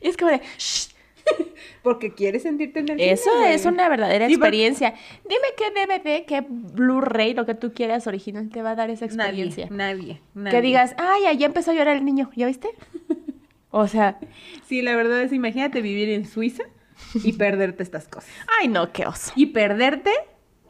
[0.00, 0.88] Y es como de, "Shh,
[1.82, 4.94] Porque quieres sentirte en el eso cine, es una verdadera porque- experiencia.
[5.28, 9.04] Dime qué DVD, qué Blu-ray, lo que tú quieras original te va a dar esa
[9.04, 9.68] experiencia.
[9.70, 12.68] Nadie, nadie, Que digas, ay, ya empezó a llorar el niño, ¿ya viste?
[13.70, 14.18] O sea,
[14.66, 16.62] Sí, la verdad es, imagínate vivir en Suiza
[17.22, 18.30] y perderte estas cosas.
[18.60, 19.32] ay, no, qué oso.
[19.36, 20.10] Y perderte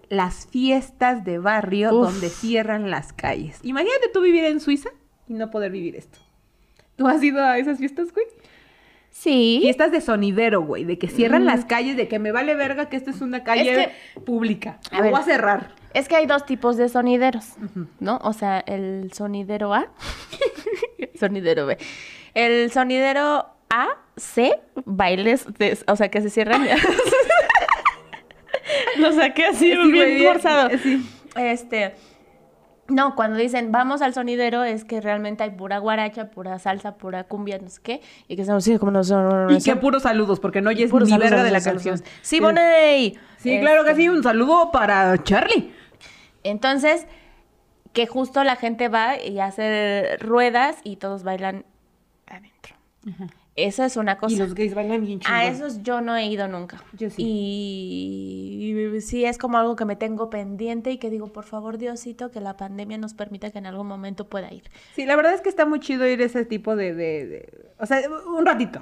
[0.08, 2.06] las fiestas de barrio Uf.
[2.10, 3.60] donde cierran las calles.
[3.62, 4.88] Imagínate tú vivir en Suiza
[5.28, 6.18] y no poder vivir esto.
[6.96, 8.26] ¿Tú has ido a esas fiestas, güey?
[9.18, 9.58] Sí.
[9.62, 11.46] Fiestas de sonidero, güey, de que cierran Mm.
[11.46, 13.90] las calles, de que me vale verga que esta es una calle
[14.24, 14.78] pública.
[14.90, 15.10] A ver.
[15.10, 15.74] voy a cerrar.
[15.94, 17.54] Es que hay dos tipos de sonideros.
[17.98, 18.18] ¿no?
[18.22, 19.86] O sea, el sonidero A,
[21.18, 21.78] sonidero B.
[22.34, 26.66] El sonidero A, C, bailes, de- o sea, que se cierran.
[28.98, 30.70] Lo saqué así, Sí, bien bien- forzado.
[30.82, 31.04] sí.
[31.36, 31.94] Este,
[32.88, 37.24] no, cuando dicen vamos al sonidero es que realmente hay pura guaracha, pura salsa, pura
[37.24, 39.12] cumbia, no sé qué, y que estamos así como nos
[39.50, 42.00] Y que puros saludos, porque no oyes ni verga de la canción.
[42.22, 43.18] Sí, Boney.
[43.38, 44.08] Sí, claro que Este, sí.
[44.08, 45.72] Un saludo para Charlie.
[46.42, 47.06] Entonces,
[47.92, 51.64] que justo la gente va y hace ruedas y todos bailan
[52.26, 52.76] adentro.
[53.56, 54.34] Eso es una cosa.
[54.34, 55.34] Y los gays bailan bien chingón.
[55.38, 56.82] A esos yo no he ido nunca.
[56.92, 57.22] Yo sí.
[57.24, 62.30] Y sí es como algo que me tengo pendiente y que digo, por favor, Diosito,
[62.30, 64.64] que la pandemia nos permita que en algún momento pueda ir.
[64.94, 67.70] Sí, la verdad es que está muy chido ir a ese tipo de, de- de-
[67.78, 68.00] O sea,
[68.36, 68.80] un ratito.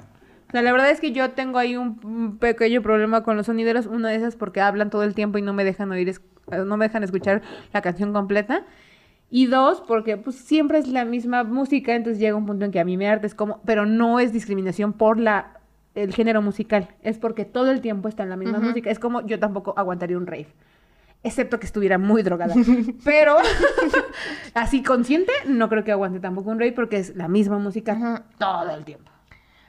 [0.49, 3.45] O sea, la verdad es que yo tengo ahí un, un pequeño problema con los
[3.47, 3.85] sonideros.
[3.85, 6.21] Una de esas porque hablan todo el tiempo y no me dejan oír, es-
[6.65, 7.41] no me dejan escuchar
[7.73, 8.65] la canción completa.
[9.29, 12.79] Y dos, porque pues siempre es la misma música, entonces llega un punto en que
[12.79, 15.59] a mí me harta, es como, pero no es discriminación por la
[15.95, 18.67] el género musical, es porque todo el tiempo está en la misma Ujú.
[18.67, 18.89] música.
[18.89, 20.47] Es como yo tampoco aguantaría un rave.
[21.23, 22.53] Excepto que estuviera muy drogada.
[23.05, 23.37] Pero
[24.53, 28.69] así consciente, no creo que aguante tampoco un rave porque es la misma música todo
[28.71, 29.11] el tiempo.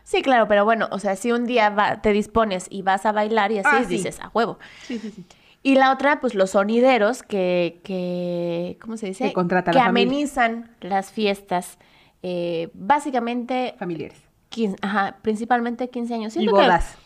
[0.03, 3.11] Sí, claro, pero bueno, o sea, si un día va- te dispones y vas a
[3.13, 3.91] bailar y así, Ah, sí.
[3.97, 4.59] dices, a huevo.
[4.83, 5.25] Sí, sí, sí.
[5.67, 9.25] Y la otra, pues los sonideros que, que ¿cómo se dice?
[9.25, 11.79] Que contrata que la amenizan las fiestas.
[12.23, 14.19] eh, básicamente, Familiares.
[14.51, 16.37] quin- ajá, principalmente 15 años.
[16.37, 16.97] Y que- bodas.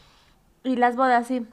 [0.63, 1.47] y las bodas, sí.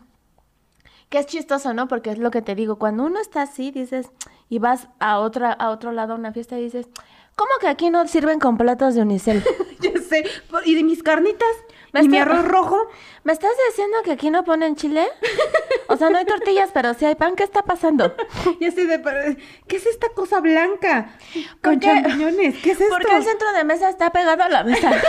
[1.10, 1.88] Que es chistoso, ¿no?
[1.88, 4.12] Porque es lo que te digo, cuando uno está así, dices,
[4.50, 6.88] y vas a otra, a otro lado a una fiesta y dices,
[7.38, 9.42] ¿cómo que aquí no sirven con platos de unicel?
[9.80, 10.26] ya sé.
[10.66, 11.48] ¿Y de mis carnitas?
[12.00, 12.78] Me ¿Y mi arroz rojo?
[13.24, 15.08] ¿Me estás diciendo que aquí no ponen chile?
[15.88, 18.16] O sea, no hay tortillas, pero sí hay pan, ¿qué está pasando?
[18.60, 19.38] Ya sé de...
[19.68, 21.18] ¿Qué es esta cosa blanca?
[21.62, 22.56] ¿Por Con champiñones.
[22.62, 22.94] ¿Qué es esto?
[22.94, 24.92] ¿Por qué el centro de mesa está pegado a la mesa?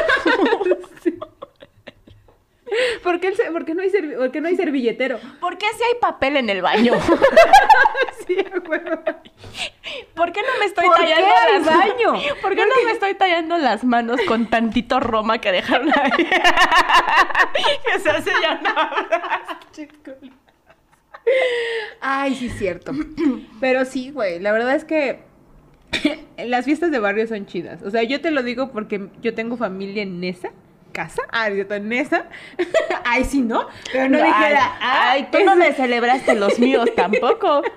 [3.02, 5.18] ¿Por qué, el ce- por qué no, hay servi- por qué no hay servilletero?
[5.40, 6.92] ¿Por qué si hay papel en el baño?
[8.26, 9.02] Sí, a huevo.
[10.14, 12.12] ¿Por qué no me estoy ¿Por qué tallando las baño?
[12.42, 16.10] ¿Por qué no me estoy tallando las manos con tantito Roma que dejaron ahí?
[17.86, 19.06] que se hace ya nada.
[22.00, 22.92] Ay, sí, cierto.
[23.60, 25.20] Pero sí, güey, la verdad es que
[26.38, 27.82] las fiestas de barrio son chidas.
[27.82, 30.50] O sea, yo te lo digo porque yo tengo familia en esa
[30.98, 31.22] casa.
[31.30, 32.26] Ah, yo en esa.
[33.04, 33.68] Ay, sí, ¿no?
[33.92, 37.62] Pero no ay, dijera, ay, tú no me celebraste los míos tampoco.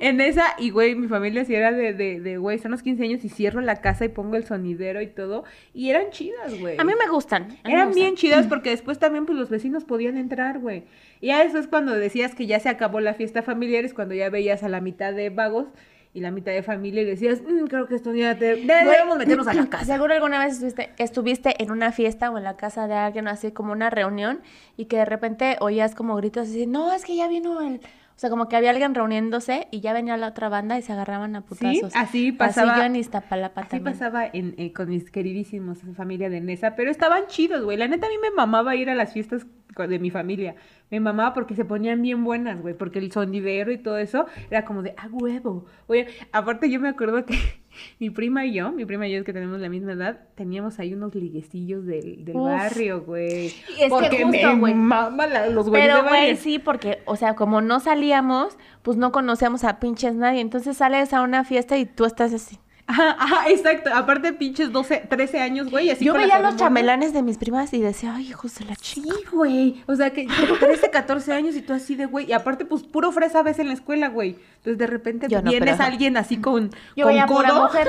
[0.00, 3.04] En esa, y güey, mi familia sí era de, de, de, güey, son los 15
[3.04, 5.44] años y cierro la casa y pongo el sonidero y todo.
[5.72, 6.76] Y eran chidas, güey.
[6.78, 7.56] A mí me gustan.
[7.62, 7.94] a me Eran gustan.
[8.02, 10.82] bien chidas porque después también pues los vecinos podían entrar, güey.
[11.20, 14.16] Y ya eso es cuando decías que ya se acabó la fiesta familiar, es cuando
[14.16, 15.68] ya veías a la mitad de vagos
[16.16, 18.56] y la mitad de familia y decías, "Mm, creo que esto ya te...
[18.56, 19.84] debemos meternos a la casa.
[19.84, 23.52] Seguro alguna vez estuviste, estuviste en una fiesta o en la casa de alguien, así
[23.52, 24.40] como una reunión,
[24.78, 27.82] y que de repente oías como gritos así, no, es que ya vino el...
[28.16, 30.90] O sea, como que había alguien reuniéndose y ya venía la otra banda y se
[30.92, 31.92] agarraban a Sí, putazos.
[31.94, 32.72] así pasaba.
[32.72, 33.92] Así yo en Iztapalapa Así también.
[33.92, 37.76] pasaba en, eh, con mis queridísimos familia de Nesa, pero estaban chidos, güey.
[37.76, 39.46] La neta a mí me mamaba ir a las fiestas
[39.76, 40.54] de mi familia.
[40.90, 44.64] Me mamaba porque se ponían bien buenas, güey, porque el sonidero y todo eso era
[44.64, 45.66] como de, ah, huevo.
[45.86, 47.36] Oye, aparte yo me acuerdo que
[47.98, 50.78] mi prima y yo, mi prima y yo es que tenemos la misma edad, teníamos
[50.78, 53.46] ahí unos liguecillos del, del barrio, güey.
[53.46, 57.34] Es que porque justo, me mama la- los güeyes Pero, güey, sí, porque, o sea,
[57.34, 60.40] como no salíamos, pues no conocíamos a pinches nadie.
[60.40, 62.58] Entonces sales a una fiesta y tú estás así.
[62.88, 63.90] Ajá, ajá, exacto.
[63.92, 65.90] Aparte, pinches 12, 13 años, güey.
[65.90, 66.56] Así Yo veía los hormonas.
[66.56, 69.08] chambelanes de mis primas y decía, ay, hijos de la chica.
[69.12, 69.82] Sí, güey.
[69.86, 70.26] O sea, que
[70.60, 72.26] 13, 14 años y tú así de, güey.
[72.28, 74.36] Y aparte, pues, puro fresa ves en la escuela, güey.
[74.58, 77.62] Entonces, de repente no, vienes pero- alguien así con, Yo con veía pura codo.
[77.64, 77.88] mujer.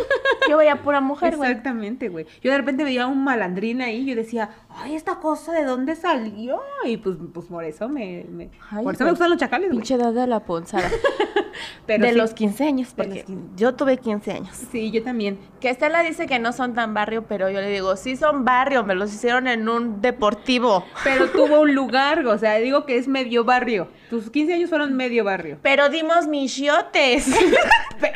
[0.50, 1.50] Yo veía pura mujer, güey.
[1.52, 2.26] Exactamente, güey.
[2.42, 5.96] Yo de repente veía un malandrín ahí y yo decía, ay, esta cosa de dónde
[5.96, 6.60] salió.
[6.86, 9.80] Y pues, pues por eso me, me- Ay, por eso me gustan los chacales, güey.
[9.80, 10.90] Pinche edad de la ponzada.
[11.86, 13.44] Pero de sí, los 15 años, porque los 15.
[13.56, 14.56] yo tuve 15 años.
[14.72, 15.38] Sí, yo también.
[15.60, 18.84] Que Estela dice que no son tan barrio, pero yo le digo, sí son barrio,
[18.84, 20.86] me los hicieron en un deportivo.
[21.04, 23.88] Pero tuvo un lugar, o sea, digo que es medio barrio.
[24.10, 25.58] Tus 15 años fueron medio barrio.
[25.62, 27.28] Pero dimos michiotes.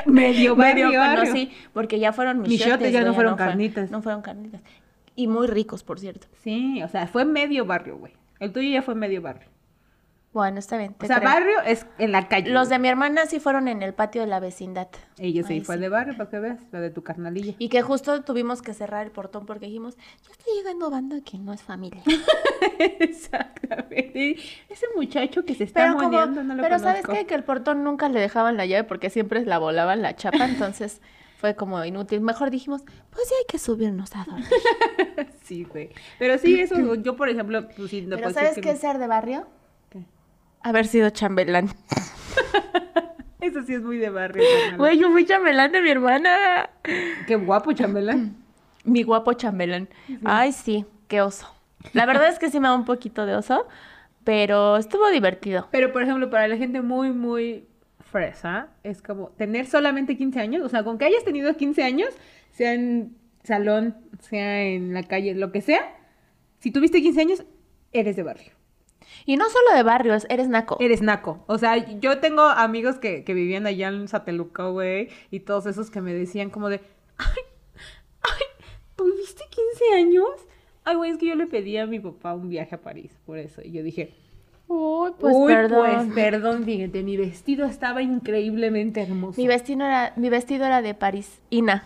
[0.06, 1.22] Medio barrio, Medio barrio.
[1.32, 2.94] conocí, porque ya fueron Michiotes, michiotes.
[2.94, 3.92] ya no fueron fue- carnitas.
[3.92, 4.62] no fueron carnitas.
[5.16, 6.28] Y muy ricos, por cierto.
[6.44, 8.14] Sí, o sea, fue medio barrio, güey.
[8.40, 9.48] El tuyo ya fue medio barrio.
[10.34, 10.96] Bueno, está bien.
[10.98, 11.30] O sea, creo.
[11.30, 12.52] barrio es en la calle.
[12.52, 14.88] Los de mi hermana sí fueron en el patio de la vecindad.
[15.18, 15.82] Ellos sí fue sí.
[15.82, 17.54] de barrio, para que veas, la de tu carnalilla.
[17.58, 21.38] Y que justo tuvimos que cerrar el portón porque dijimos, ya está llegando banda que
[21.38, 22.02] no es familia.
[22.80, 24.38] Exactamente.
[24.70, 27.26] Ese muchacho que se está Pero, como, moneando, no lo pero ¿sabes qué?
[27.26, 31.02] Que el portón nunca le dejaban la llave porque siempre la volaban la chapa, entonces
[31.40, 32.22] fue como inútil.
[32.22, 34.46] Mejor dijimos, pues ya hay que subirnos a dormir.
[35.44, 35.90] Sí, güey.
[36.18, 39.08] Pero sí, eso, yo por ejemplo, pues sí, no pero ¿sabes qué es ser de
[39.08, 39.48] barrio?
[40.64, 41.70] Haber sido chambelán.
[43.42, 44.44] Eso sí es muy de barrio.
[44.78, 46.70] Güey, yo fui chambelán de mi hermana.
[47.28, 48.36] Qué guapo, chambelán.
[48.84, 49.90] Mi guapo chambelán.
[50.24, 51.48] Ay, sí, qué oso.
[51.94, 53.68] La verdad es que sí me da un poquito de oso,
[54.24, 55.68] pero estuvo divertido.
[55.72, 57.68] Pero, por ejemplo, para la gente muy, muy
[58.12, 60.64] fresa, es como tener solamente 15 años.
[60.64, 62.10] O sea, con que hayas tenido 15 años,
[62.52, 65.96] sea en salón, sea en la calle, lo que sea,
[66.60, 67.44] si tuviste 15 años,
[67.92, 68.52] eres de barrio.
[69.26, 70.78] Y no solo de barrios, eres naco.
[70.80, 71.44] Eres naco.
[71.48, 75.90] O sea, yo tengo amigos que, que vivían allá en Sateluca, güey, y todos esos
[75.90, 76.82] que me decían como de,
[77.18, 77.44] ay,
[78.22, 78.46] ay,
[78.96, 80.30] ¿tuviste 15 años?
[80.84, 83.38] Ay, güey, es que yo le pedí a mi papá un viaje a París, por
[83.38, 83.62] eso.
[83.64, 84.14] Y yo dije,
[84.74, 85.90] Uy, pues uy, perdón.
[85.92, 89.40] pues perdón, fíjate, mi vestido estaba increíblemente hermoso.
[89.42, 91.42] Mi vestido era, mi vestido era de París.
[91.50, 91.84] Ina.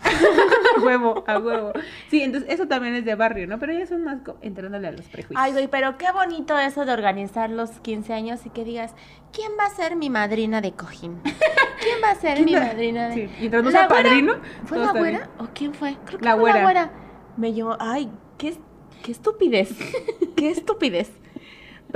[0.76, 1.72] a huevo, a huevo.
[2.10, 3.58] Sí, entonces eso también es de barrio, ¿no?
[3.58, 5.40] Pero ya son más entrándole a los prejuicios.
[5.42, 8.94] Ay, güey, pero qué bonito eso de organizar los 15 años y que digas,
[9.32, 11.20] ¿quién va a ser mi madrina de cojín?
[11.24, 14.34] ¿Quién va a ser mi ¿Quién va- madrina de Sí, mientras no ¿La padrino,
[14.64, 15.30] ¿Fue la güera?
[15.38, 15.96] ¿O quién fue?
[16.04, 16.56] Creo que La fue güera.
[16.58, 16.90] la güera.
[17.36, 18.08] Me llevó, ay,
[18.38, 18.56] qué,
[19.02, 19.70] qué estupidez.
[20.36, 21.10] qué estupidez.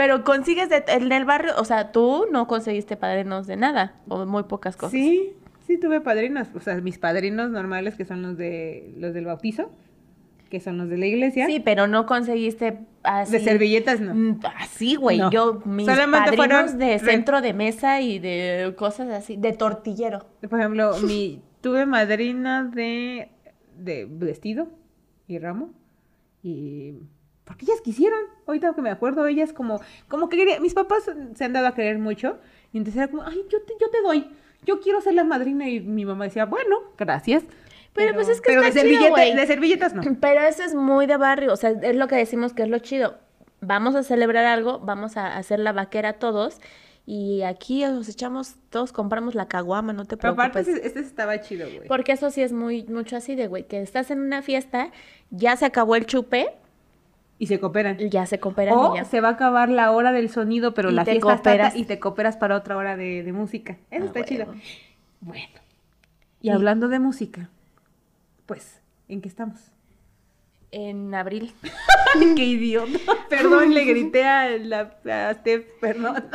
[0.00, 4.24] Pero consigues de- en el barrio, o sea, tú no conseguiste padrinos de nada, o
[4.24, 4.92] muy pocas cosas.
[4.92, 5.34] Sí,
[5.66, 9.70] sí tuve padrinos, o sea, mis padrinos normales que son los de los del bautizo,
[10.48, 11.44] que son los de la iglesia.
[11.44, 13.32] Sí, pero no conseguiste así.
[13.32, 14.14] de servilletas no.
[14.14, 15.18] Mm, Así, güey.
[15.18, 15.30] No.
[15.30, 20.24] Yo, mis Solamente padrinos de centro de mesa y de cosas así, de tortillero.
[20.48, 23.28] Por ejemplo, mi tuve madrina de
[23.76, 24.68] de vestido
[25.28, 25.74] y ramo
[26.42, 26.94] y
[27.44, 28.18] porque ellas quisieron.
[28.50, 31.74] Ahorita que me acuerdo, ellas como como que quería- mis papás se han dado a
[31.74, 32.38] querer mucho
[32.72, 34.30] y entonces era como, "Ay, yo te yo te doy.
[34.66, 37.44] Yo quiero ser la madrina y mi mamá decía, "Bueno, gracias."
[37.92, 39.34] Pero, pues, es que pero está de, chido, servilleta- güey.
[39.34, 40.02] de servilletas no.
[40.20, 42.78] Pero eso es muy de barrio, o sea, es lo que decimos que es lo
[42.78, 43.18] chido.
[43.60, 46.60] Vamos a celebrar algo, vamos a hacer la vaquera todos
[47.04, 50.76] y aquí nos echamos, todos compramos la caguama, no te Pero aparte preocupes.
[50.76, 51.88] este, este estaba chido, güey.
[51.88, 54.92] Porque eso sí es muy mucho así de, güey, que estás en una fiesta,
[55.30, 56.54] ya se acabó el chupe,
[57.40, 57.96] Y se cooperan.
[57.98, 59.04] ya se cooperan O y ya.
[59.06, 61.74] se va a acabar la hora del sonido, pero Y la fiesta está cooperas.
[61.74, 63.78] y te cooperas para otra hora de, de música.
[63.90, 64.44] Eso Ah, está chido.
[64.44, 64.60] huevo.
[65.22, 65.46] Bueno.
[66.42, 67.48] Y Y- hablando de música,
[68.44, 69.58] pues, ¿en qué estamos?
[70.70, 71.54] En abril.
[72.36, 72.98] Qué idiota.
[73.30, 74.94] Perdón, le grité a, la,
[75.28, 76.22] a Steph, perdón.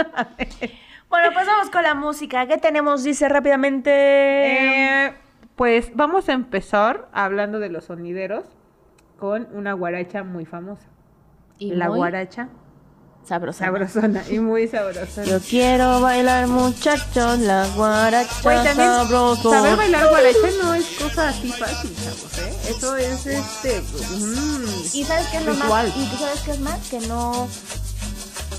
[1.08, 2.46] Bueno, pues vamos con la música.
[2.48, 3.04] ¿Qué tenemos?
[3.04, 3.92] Dice rápidamente.
[5.06, 5.14] Eh,
[5.56, 8.44] pues vamos a empezar hablando de los sonideros
[9.18, 10.88] con una guaracha muy famosa.
[11.58, 12.50] Y la muy guaracha
[13.28, 13.66] sabrosa.
[13.66, 15.24] sabrosona y muy sabrosa.
[15.24, 19.50] Yo quiero bailar, muchachos, la guaracha Güey, también sabroso.
[19.52, 22.54] saber bailar guaracha no es cosa así fácil, chavos, ¿eh?
[22.70, 25.88] Eso es, este, mm, ¿Y sabes qué es lo más?
[25.96, 26.80] ¿Y tú sabes qué es más?
[26.90, 27.48] Que no...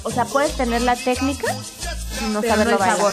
[0.02, 1.52] O sea, puedes tener la técnica
[2.24, 2.96] y no saberlo no bailar.
[2.96, 3.12] sabor.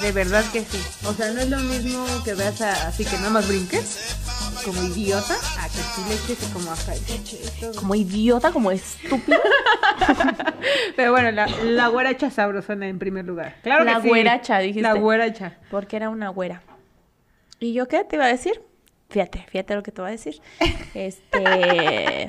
[0.00, 0.80] De verdad que sí.
[1.06, 3.84] O sea, no es lo mismo que veas a- así que nada más brinques,
[4.64, 6.92] como idiota, a que sí le eches como acá.
[7.78, 9.38] Como idiota, como estúpido.
[10.96, 13.56] Pero bueno, la, la guaracha sabrosona en primer lugar.
[13.62, 14.08] Claro La que sí.
[14.08, 14.82] güeracha, dijiste.
[14.82, 15.58] La guaracha.
[15.70, 16.62] Porque era una güera.
[17.58, 18.62] ¿Y yo qué te iba a decir?
[19.10, 20.40] Fíjate, fíjate lo que te voy a decir.
[20.94, 22.26] Este...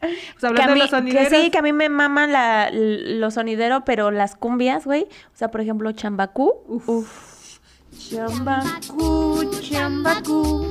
[0.00, 1.28] Pues que, hablando a de los que sonideros.
[1.28, 5.02] sí, que a mí me maman la, los sonideros, pero las cumbias, güey.
[5.04, 6.52] O sea, por ejemplo, chambacú.
[6.66, 6.88] Uf.
[6.88, 7.31] Uf.
[8.10, 10.66] Chambacú, chambacú.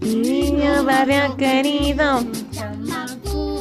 [0.00, 2.20] Niño barrio querido.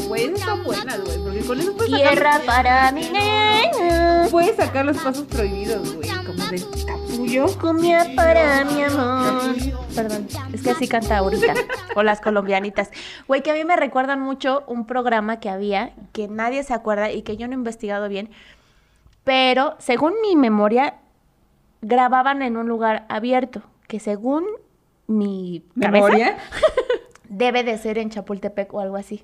[0.08, 4.28] Güey, esas son buenas, güey, porque con eso puedes Tierra sacar, para mi nena.
[4.32, 7.46] puedes sacar los pasos prohibidos, güey, como de capullo.
[7.60, 9.56] Cumbia para mi amor.
[9.94, 11.54] Perdón, es que así canta ahorita.
[11.96, 12.90] O las colombianitas.
[13.28, 17.12] Güey, que a mí me recuerdan mucho un programa que había, que nadie se acuerda
[17.12, 18.30] y que yo no he investigado bien.
[19.24, 20.96] Pero según mi memoria,
[21.82, 24.46] grababan en un lugar abierto, que según
[25.08, 26.38] mi cabeza, ¿Memoria?
[27.30, 29.24] debe de ser en Chapultepec o algo así.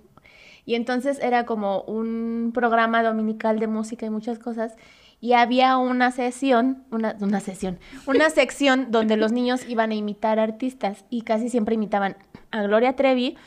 [0.65, 4.75] Y entonces era como un programa dominical de música y muchas cosas.
[5.19, 10.39] Y había una sesión, una, una sesión, una sección donde los niños iban a imitar
[10.39, 12.15] artistas y casi siempre imitaban
[12.51, 13.37] a Gloria Trevi,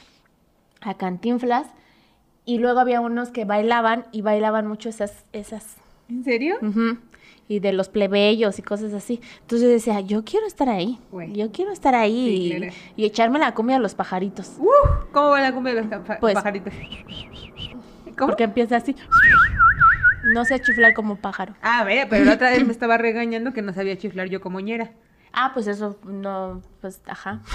[0.81, 1.69] a Cantinflas,
[2.45, 5.77] y luego había unos que bailaban y bailaban mucho esas, esas
[6.09, 6.57] ¿En serio?
[6.63, 6.99] Ujú.
[7.49, 9.21] Y de los plebeyos y cosas así.
[9.43, 10.99] Entonces yo decía, yo quiero estar ahí.
[11.33, 12.73] Yo quiero estar ahí Sí, y, claro.
[12.97, 14.55] y echarme la cumbia a los pajaritos.
[14.59, 14.67] Uh,
[15.13, 16.73] ¿Cómo va la cumbia de los Pues- pajaritos?
[18.19, 18.29] ¿Cómo?
[18.31, 18.97] Porque empieza así.
[20.33, 21.55] No sé chiflar como pájaro.
[21.63, 24.59] Ah, vaya, pero la otra vez me estaba regañando que no sabía chiflar yo como
[24.61, 24.91] ñera.
[25.33, 27.43] Ah, pues eso no, pues ajá.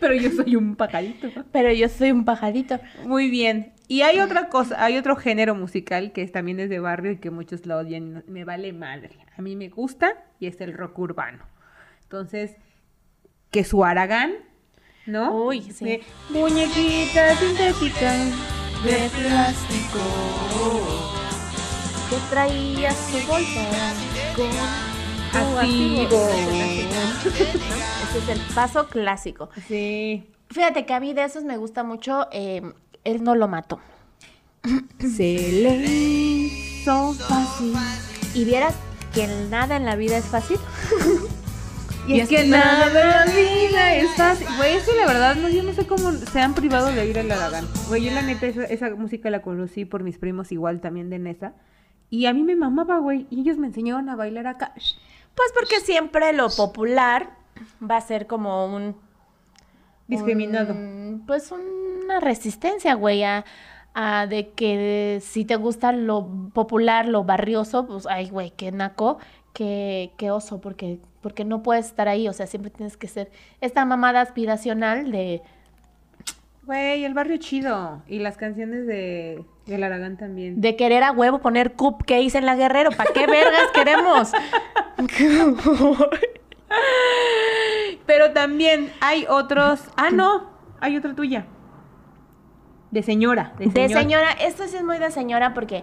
[0.00, 1.28] Pero yo soy un pajarito.
[1.52, 2.78] Pero yo soy un pajarito.
[3.06, 3.72] Muy bien.
[3.92, 7.30] Y hay otra cosa, hay otro género musical que también es de barrio y que
[7.30, 8.24] muchos lo odian.
[8.26, 9.18] Me vale madre.
[9.36, 11.44] A mí me gusta y es el rock urbano.
[12.04, 12.56] Entonces,
[13.50, 14.32] que su Aragán,
[15.04, 15.44] ¿no?
[15.44, 15.84] Uy, sí.
[15.84, 18.14] De muñequita sintética
[18.82, 19.98] De plástico.
[22.08, 23.68] Que traía su bolsa
[24.34, 26.28] con Activo.
[28.08, 29.50] Ese es el paso clásico.
[29.68, 30.30] Sí.
[30.50, 32.28] Fíjate que a mí de esos me gusta mucho.
[32.32, 32.62] eh,
[33.04, 33.80] él no lo mató.
[34.98, 37.74] Se le hizo fácil.
[38.34, 38.74] Y vieras
[39.14, 40.58] que nada en la vida es fácil.
[42.08, 44.48] Y, es que nada en la vida es fácil.
[44.56, 47.16] Güey, es que la verdad, no, yo no sé cómo se han privado de oír
[47.16, 47.64] el Aragán.
[47.86, 51.20] Güey, yo la neta, esa, esa música la conocí por mis primos igual también de
[51.20, 51.54] Nesa.
[52.10, 53.28] Y a mí me mamaba, güey.
[53.30, 54.72] Y ellos me enseñaron a bailar acá.
[54.74, 57.36] Pues porque siempre lo popular
[57.88, 58.96] va a ser como un...
[60.16, 60.72] Discriminado.
[60.74, 63.44] un- pues una resistencia, güey, a,
[63.94, 69.18] a de que si te gusta lo popular, lo barrioso, pues, ay, güey, qué naco,
[69.52, 73.30] qué, qué oso, porque, porque no puedes estar ahí, o sea, siempre tienes que ser
[73.60, 75.42] esta mamada aspiracional de...
[76.64, 78.02] Güey, el barrio chido.
[78.06, 80.60] Y las canciones de del Aragán también.
[80.60, 82.90] De querer a huevo poner cupcakes en la guerrero.
[82.92, 84.30] ¿Para qué vergas queremos?
[88.06, 89.80] Pero también hay otros.
[89.96, 90.50] Ah, no.
[90.80, 91.46] Hay otra tuya.
[92.90, 93.54] De señora.
[93.58, 94.00] De, De señor.
[94.02, 95.82] señora, esto sí es muy de señora porque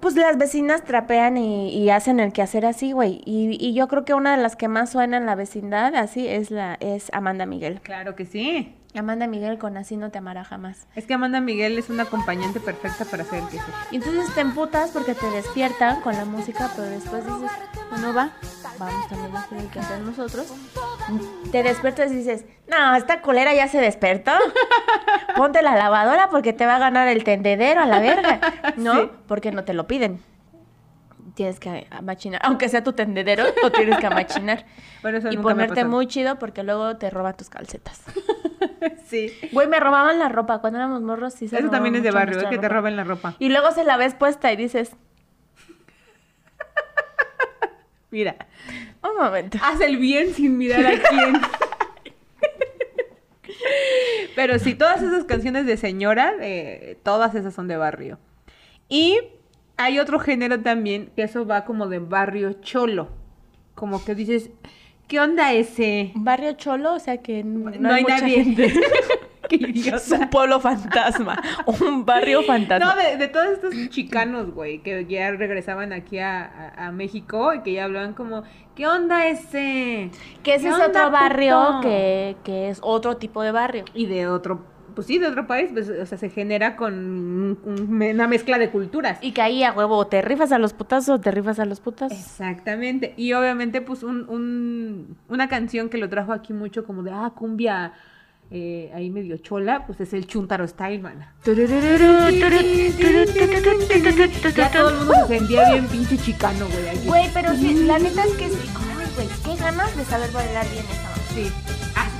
[0.00, 3.20] pues las vecinas trapean y, y hacen el quehacer así, güey.
[3.24, 6.26] Y, y yo creo que una de las que más suena en la vecindad así
[6.26, 7.80] es la es Amanda Miguel.
[7.82, 8.74] Claro que sí.
[8.98, 10.86] Amanda Miguel con Así no te amará jamás.
[10.94, 13.64] Es que Amanda Miguel es una acompañante perfecta para hacer el queso.
[13.90, 17.50] Y entonces te emputas porque te despiertan con la música, pero después dices,
[17.90, 18.32] bueno, va,
[18.78, 20.52] vamos también a hacer el quehacer nosotros.
[21.50, 24.32] Te despiertas y dices, no, esta colera ya se despertó.
[25.36, 28.40] Ponte la lavadora porque te va a ganar el tendedero a la verga.
[28.76, 28.94] ¿No?
[28.94, 29.10] Sí.
[29.26, 30.20] Porque no te lo piden.
[31.34, 34.66] Tienes que amachinar, aunque sea tu tendedero, lo tienes que amachinar.
[35.30, 38.02] Y ponerte muy chido porque luego te roban tus calcetas.
[39.06, 39.32] Sí.
[39.52, 41.34] Güey, me robaban la ropa cuando éramos morros.
[41.34, 43.36] Sí se Eso también es de barrio, nuestra que te roben la ropa.
[43.38, 44.96] Y luego se la ves puesta y dices,
[48.10, 48.36] Mira,
[49.02, 49.58] un momento.
[49.62, 51.40] haz el bien sin mirar a quién.
[54.36, 58.18] Pero sí, todas esas canciones de señora, eh, todas esas son de barrio.
[58.88, 59.18] Y
[59.78, 63.08] hay otro género también, que eso va como de barrio cholo.
[63.74, 64.50] Como que dices,
[65.12, 66.10] ¿qué onda ese?
[66.14, 68.44] Barrio Cholo, o sea que no, No, hay, mucha nadie.
[68.44, 68.72] gente.
[69.50, 72.94] Es un pueblo fantasma, un barrio fantasma.
[72.94, 76.42] No, de, de todos estos chicanos, güey, que ya regresaban aquí a,
[76.74, 78.44] a- a México y que ya hablaban como,
[78.74, 80.10] ¿qué onda ese?
[80.42, 83.84] que ese ¿Qué es otro barrio que, que es otro tipo de barrio.
[83.92, 84.64] Y de otro,
[84.94, 88.58] pues sí, de otro país, pues, o sea, se genera con un- un- una mezcla
[88.58, 89.18] de culturas.
[89.20, 91.64] Y que ahí a huevo o te rifas a los putazos o te rifas a
[91.64, 92.18] los putazos.
[92.18, 93.14] Exactamente.
[93.16, 97.32] Y obviamente, pues, un, un- una canción que lo trajo aquí mucho como de, ah,
[97.36, 97.92] cumbia
[98.54, 101.26] eh, ahí medio chola, pues es el Chuntaro Style, man.
[104.56, 107.06] Ya todo el mundo se sentía bien pinche chicano, güey, aquí.
[107.06, 108.70] Güey, pero sí, la neta es que sí.
[109.16, 111.14] Güey, qué ganas de saber bailar bien esa.
[111.34, 111.50] Sí.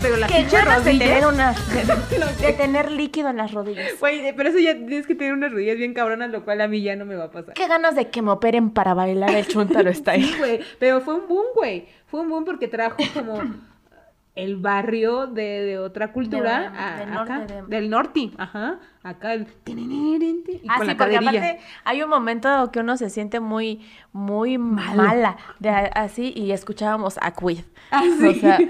[0.02, 1.52] Pero la Qué pinche ganas de tener, una,
[2.40, 3.98] de, de tener líquido en las rodillas.
[4.00, 6.82] Güey, pero eso ya tienes que tener unas rodillas bien cabronas, lo cual a mí
[6.82, 7.54] ya no me va a pasar.
[7.54, 10.24] Qué ganas de que me operen para bailar el chuntaro está ahí.
[10.24, 10.60] Sí, güey.
[10.78, 11.86] Pero fue un boom, güey.
[12.06, 13.40] Fue un boom porque trajo como
[14.34, 18.80] el barrio de, de otra cultura De- a- del acá, norte de- del norte, ajá,
[19.02, 23.10] acá el y Ah, con sí, la porque aparte hay un momento que uno se
[23.10, 27.60] siente muy, muy mala, de, así, y escuchábamos a Quid.
[27.90, 28.26] Ah, sí.
[28.26, 28.66] O sea, yo-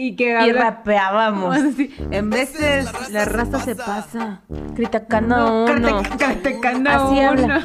[0.00, 1.56] y que y habla- rapeábamos.
[1.76, 4.40] Sí, En veces la raza se pasa.
[4.74, 6.02] Criticando a uno.
[6.42, 7.28] Criticando a Así uno.
[7.28, 7.64] habla.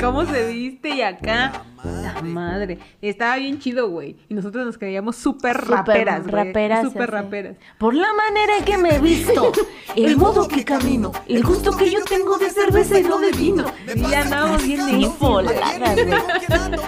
[0.00, 0.90] ¿Cómo se viste?
[0.90, 1.52] Y acá.
[1.84, 2.78] La madre.
[3.02, 4.16] Estaba bien chido, güey.
[4.28, 6.46] Y nosotros nos creíamos súper raperas, güey.
[6.46, 7.56] raperas, Súper raperas.
[7.78, 9.52] Por la manera en que me he visto,
[9.96, 13.64] el modo que camino, el gusto que yo tengo de cerveza y no de vino.
[13.94, 14.80] Y ya andábamos bien
[15.18, 15.46] güey.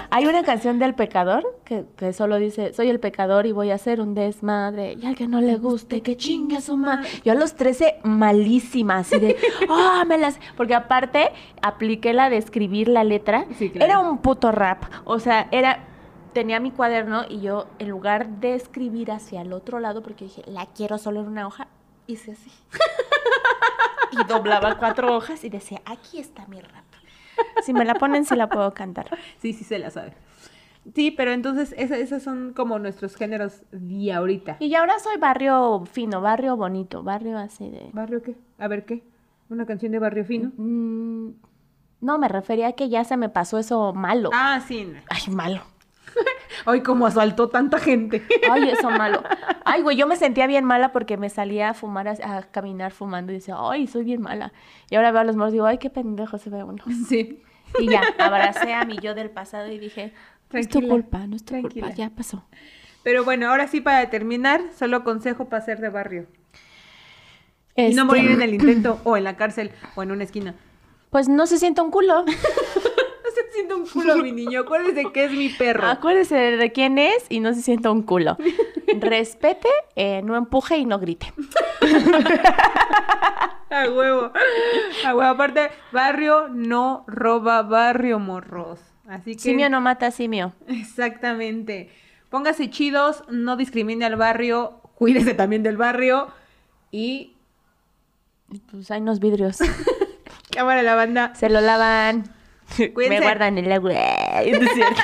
[0.09, 3.75] Hay una canción del pecador que, que solo dice, soy el pecador y voy a
[3.75, 4.97] hacer un desmadre.
[4.99, 7.07] Y al que no le guste, que chingue a su madre.
[7.23, 9.37] Yo a los 13, malísima, así de,
[9.69, 10.39] ah, me las...
[10.55, 11.29] Porque aparte,
[11.61, 13.45] apliqué la de escribir la letra.
[13.57, 13.85] Sí, claro.
[13.85, 14.86] Era un puto rap.
[15.05, 15.79] O sea, era...
[16.33, 20.43] Tenía mi cuaderno y yo, en lugar de escribir hacia el otro lado, porque dije,
[20.45, 21.67] la quiero solo en una hoja,
[22.05, 22.51] hice así.
[24.11, 26.83] y doblaba cuatro hojas y decía, aquí está mi rap.
[27.63, 29.07] Si me la ponen, sí la puedo cantar.
[29.39, 30.13] Sí, sí se la sabe.
[30.93, 34.57] Sí, pero entonces esa- esos son como nuestros géneros de ahorita.
[34.59, 37.89] Y ahora soy barrio fino, barrio bonito, barrio así de...
[37.93, 38.35] ¿Barrio qué?
[38.59, 39.03] A ver qué.
[39.49, 40.51] Una canción de barrio fino.
[40.55, 41.29] Mm,
[42.01, 44.29] no, me refería a que ya se me pasó eso malo.
[44.33, 44.85] Ah, sí.
[44.85, 44.99] no.
[45.09, 45.61] Ay, malo.
[46.65, 48.23] Ay, como asaltó tanta gente.
[48.49, 49.23] Ay, eso malo.
[49.65, 52.91] Ay, güey, yo me sentía bien mala porque me salía a fumar, a, a caminar
[52.91, 54.53] fumando y decía, ay, soy bien mala.
[54.89, 56.83] Y ahora veo a los moros y digo, ay, qué pendejo se ve uno.
[57.07, 57.43] Sí.
[57.79, 60.13] Y ya, abracé a mi yo del pasado y dije,
[60.51, 61.87] no es tu culpa, no es tu tranquila.
[61.87, 62.45] culpa, ya pasó.
[63.03, 66.27] Pero bueno, ahora sí para terminar, solo consejo para ser de barrio.
[67.75, 70.55] Y no Este, morir en el intento o en la cárcel o en una esquina.
[71.09, 72.25] Pues no se sienta un culo.
[73.27, 74.61] No se siente un culo, mi niño.
[74.61, 75.85] Acuérdese que es mi perro.
[75.85, 78.37] Acuérdese de quién es y no se sienta un culo.
[78.99, 81.33] Respete, eh, no empuje y no grite.
[83.69, 84.31] A huevo.
[85.05, 85.29] A huevo.
[85.29, 88.79] Aparte, barrio no roba barrio, morros.
[89.07, 89.39] Así que.
[89.39, 90.53] Simio no mata simio.
[90.67, 91.89] Exactamente.
[92.29, 96.29] Póngase chidos, no discrimine al barrio, cuídese también del barrio
[96.91, 97.33] y.
[98.71, 99.59] Pues hay unos vidrios.
[100.57, 101.35] Cámara la banda.
[101.35, 102.23] Se lo lavan.
[102.95, 103.19] Cuídense.
[103.19, 103.93] Me guardan el agua.
[104.43, 105.01] Es cierto.